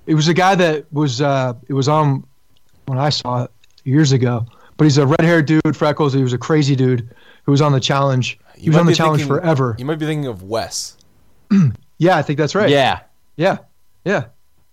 [0.05, 2.25] It was a guy that was uh, it was on
[2.85, 3.51] when I saw it
[3.83, 4.45] years ago.
[4.77, 6.13] But he's a red-haired dude, freckles.
[6.13, 7.09] He was a crazy dude
[7.43, 8.39] who was on the challenge.
[8.55, 9.75] He You was on the challenge thinking- forever.
[9.79, 10.97] You might be thinking of Wes.
[11.99, 12.69] Yeah, I think that's right.
[12.69, 12.99] Yeah.
[13.37, 13.57] yeah,
[14.05, 14.25] yeah.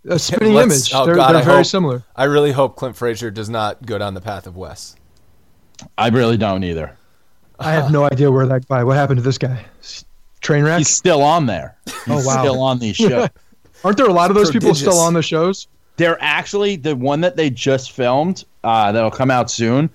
[0.06, 0.90] A spinning Let's- image.
[0.94, 2.02] oh, they're God, they're I very hope- similar.
[2.14, 4.94] I really hope Clint Frazier does not go down the path of Wes.
[5.96, 6.98] I really don't either.
[7.58, 8.84] I have no idea where that guy.
[8.84, 9.64] What happened to this guy?
[10.44, 10.78] S- Train wreck.
[10.78, 11.76] He's still on there.
[11.86, 12.42] He's Oh, wow.
[12.42, 13.28] still on these shows.
[13.84, 15.66] Aren't there a lot of those people still on the shows?
[15.96, 19.90] They're actually the one that they just filmed uh, that'll come out soon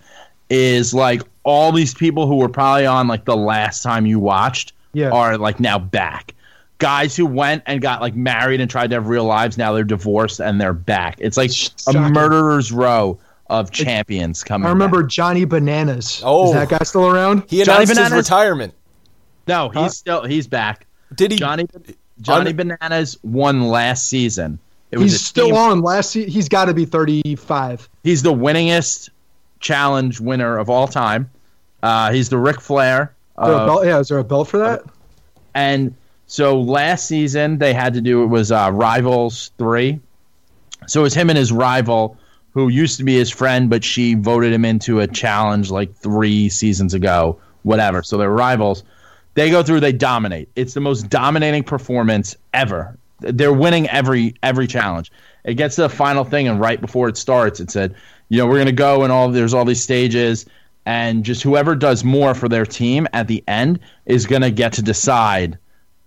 [0.49, 4.73] is like all these people who were probably on like the last time you watched
[4.93, 5.09] Yeah.
[5.09, 6.33] are like now back.
[6.77, 9.83] Guys who went and got like married and tried to have real lives now they're
[9.83, 11.15] divorced and they're back.
[11.19, 11.51] It's like
[11.87, 13.19] a murderer's row
[13.49, 14.67] of champions coming.
[14.67, 15.09] I remember back.
[15.11, 16.21] Johnny Bananas.
[16.23, 16.47] Oh.
[16.49, 17.43] is that guy still around?
[17.49, 18.73] He Johnny announced his retirement.
[19.49, 19.89] No, he's Huh?
[19.89, 20.85] still he's back.
[21.15, 21.37] Did he?
[21.37, 21.65] Johnny
[22.21, 24.59] Johnny Bananas won last season.
[24.91, 25.81] It was He's still team- on.
[25.81, 27.87] Last se- he's got to be 35.
[28.03, 29.09] He's the winningest
[29.59, 31.29] challenge winner of all time.
[31.83, 33.13] Uh, he's the Ric Flair.
[33.37, 33.85] Of- belt?
[33.85, 34.81] Yeah, is there a belt for that?
[35.55, 35.95] and
[36.27, 39.99] so last season they had to do it was uh, Rivals three.
[40.87, 42.17] So it was him and his rival,
[42.53, 46.49] who used to be his friend, but she voted him into a challenge like three
[46.49, 48.01] seasons ago, whatever.
[48.03, 48.83] So they're rivals.
[49.39, 50.49] They go through, they dominate.
[50.57, 52.97] It's the most dominating performance ever.
[53.21, 55.13] They're winning every every challenge.
[55.45, 57.95] It gets to the final thing, and right before it starts, it said,
[58.27, 60.45] you know, we're gonna go and all there's all these stages,
[60.85, 64.81] and just whoever does more for their team at the end is gonna get to
[64.81, 65.57] decide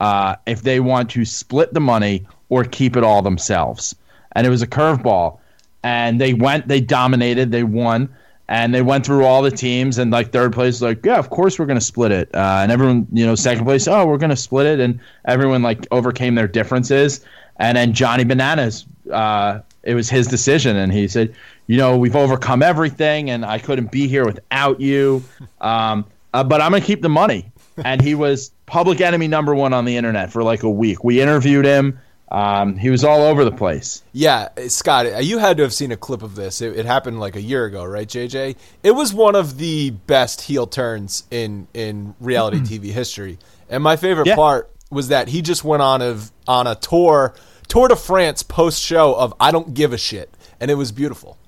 [0.01, 3.95] uh, if they want to split the money or keep it all themselves.
[4.33, 5.39] And it was a curveball,
[5.83, 8.15] and they went, they dominated, they won,
[8.49, 9.99] and they went through all the teams.
[9.99, 12.29] And like third place, like yeah, of course we're gonna split it.
[12.35, 15.87] Uh, and everyone, you know, second place, oh, we're gonna split it, and everyone like
[15.91, 17.25] overcame their differences.
[17.57, 21.35] And then Johnny Bananas, uh, it was his decision, and he said,
[21.67, 25.23] you know, we've overcome everything, and I couldn't be here without you.
[25.61, 27.53] Um, uh, but I'm gonna keep the money.
[27.85, 31.05] and he was public enemy number one on the internet for like a week.
[31.05, 31.99] We interviewed him.
[32.33, 34.03] Um, he was all over the place.
[34.13, 36.63] Yeah, Scott, you had to have seen a clip of this.
[36.63, 38.57] It, it, happened like a year ago, right, JJ?
[38.83, 43.39] It was one of the best heel turns in in reality TV history.
[43.69, 44.35] And my favorite yeah.
[44.35, 46.19] part was that he just went on a
[46.49, 47.35] on a tour
[47.73, 50.29] Tour de France post show of I don't give a shit,
[50.61, 51.39] and it was beautiful.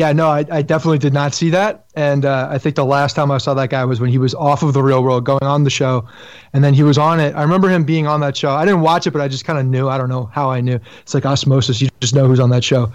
[0.00, 1.84] Yeah, no, I, I definitely did not see that.
[1.94, 4.34] And uh, I think the last time I saw that guy was when he was
[4.34, 6.08] off of the real world going on the show.
[6.54, 7.34] And then he was on it.
[7.36, 8.50] I remember him being on that show.
[8.50, 9.90] I didn't watch it, but I just kind of knew.
[9.90, 10.80] I don't know how I knew.
[11.02, 11.82] It's like osmosis.
[11.82, 12.90] You just know who's on that show.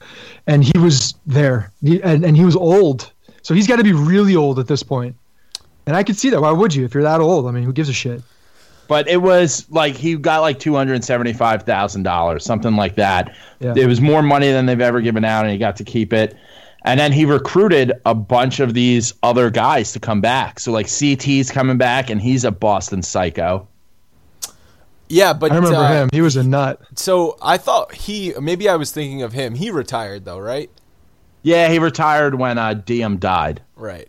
[0.48, 1.72] And he was there.
[1.84, 3.12] He, and, and he was old.
[3.44, 5.16] So he's got to be really old at this point.
[5.86, 6.42] And I could see that.
[6.42, 7.46] Why would you if you're that old?
[7.46, 8.24] I mean, who gives a shit?
[8.88, 13.36] But it was like he got like two hundred seventy-five thousand dollars, something like that.
[13.60, 13.76] Yeah.
[13.78, 16.36] It was more money than they've ever given out, and he got to keep it.
[16.86, 20.60] And then he recruited a bunch of these other guys to come back.
[20.60, 23.68] So like CT's coming back, and he's a Boston psycho.
[25.10, 26.10] Yeah, but I remember uh, him.
[26.14, 26.82] He was a nut.
[26.96, 29.56] So I thought he maybe I was thinking of him.
[29.56, 30.70] He retired though, right?
[31.42, 33.62] Yeah, he retired when uh, Diem died.
[33.76, 34.08] Right.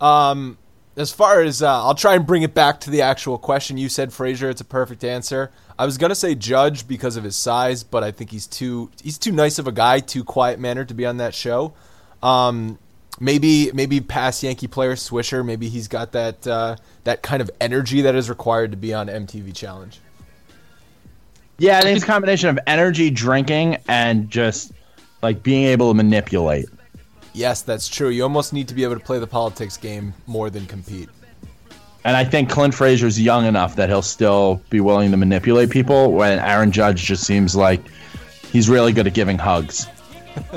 [0.00, 0.58] Um,
[0.96, 3.78] as far as uh, I'll try and bring it back to the actual question.
[3.78, 4.50] You said Frazier.
[4.50, 5.50] It's a perfect answer.
[5.78, 9.18] I was gonna say Judge because of his size, but I think he's too he's
[9.18, 11.74] too nice of a guy, too quiet mannered to be on that show.
[12.22, 12.78] Um,
[13.20, 15.44] maybe maybe past Yankee player Swisher.
[15.44, 19.08] Maybe he's got that uh, that kind of energy that is required to be on
[19.08, 20.00] MTV Challenge.
[21.58, 24.72] Yeah, I think it's a combination of energy, drinking, and just
[25.22, 26.66] like being able to manipulate.
[27.32, 28.08] Yes, that's true.
[28.08, 31.08] You almost need to be able to play the politics game more than compete.
[32.06, 36.12] And I think Clint Frazier's young enough that he'll still be willing to manipulate people
[36.12, 37.82] when Aaron Judge just seems like
[38.52, 39.88] he's really good at giving hugs.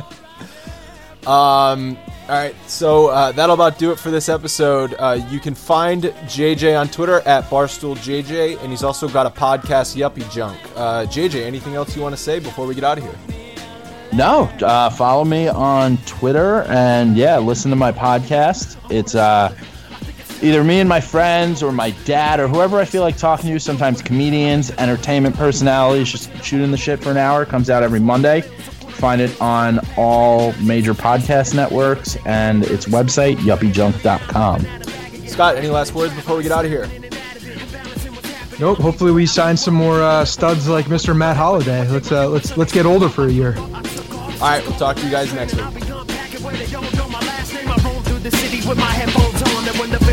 [1.26, 1.97] um,
[2.28, 4.93] all right, so uh, that'll about do it for this episode.
[5.00, 9.97] Uh, you can find JJ on Twitter at BarstoolJJ, and he's also got a podcast,
[9.97, 10.60] Yuppie Junk.
[10.76, 13.39] Uh, JJ, anything else you want to say before we get out of here?
[14.14, 18.78] No, uh, follow me on Twitter and yeah, listen to my podcast.
[18.91, 19.56] It's uh,
[20.42, 23.60] either me and my friends or my dad or whoever I feel like talking to.
[23.60, 27.46] Sometimes comedians, entertainment personalities, just shooting the shit for an hour.
[27.46, 28.42] Comes out every Monday.
[28.42, 35.28] Find it on all major podcast networks and its website, yuppiejunk.com.
[35.28, 36.88] Scott, any last words before we get out of here?
[38.60, 38.80] Nope.
[38.80, 41.16] Hopefully, we sign some more uh, studs like Mr.
[41.16, 41.88] Matt Holliday.
[41.88, 43.56] Let's uh, let's let's get older for a year.
[43.58, 45.90] All right, we'll talk to you guys next week.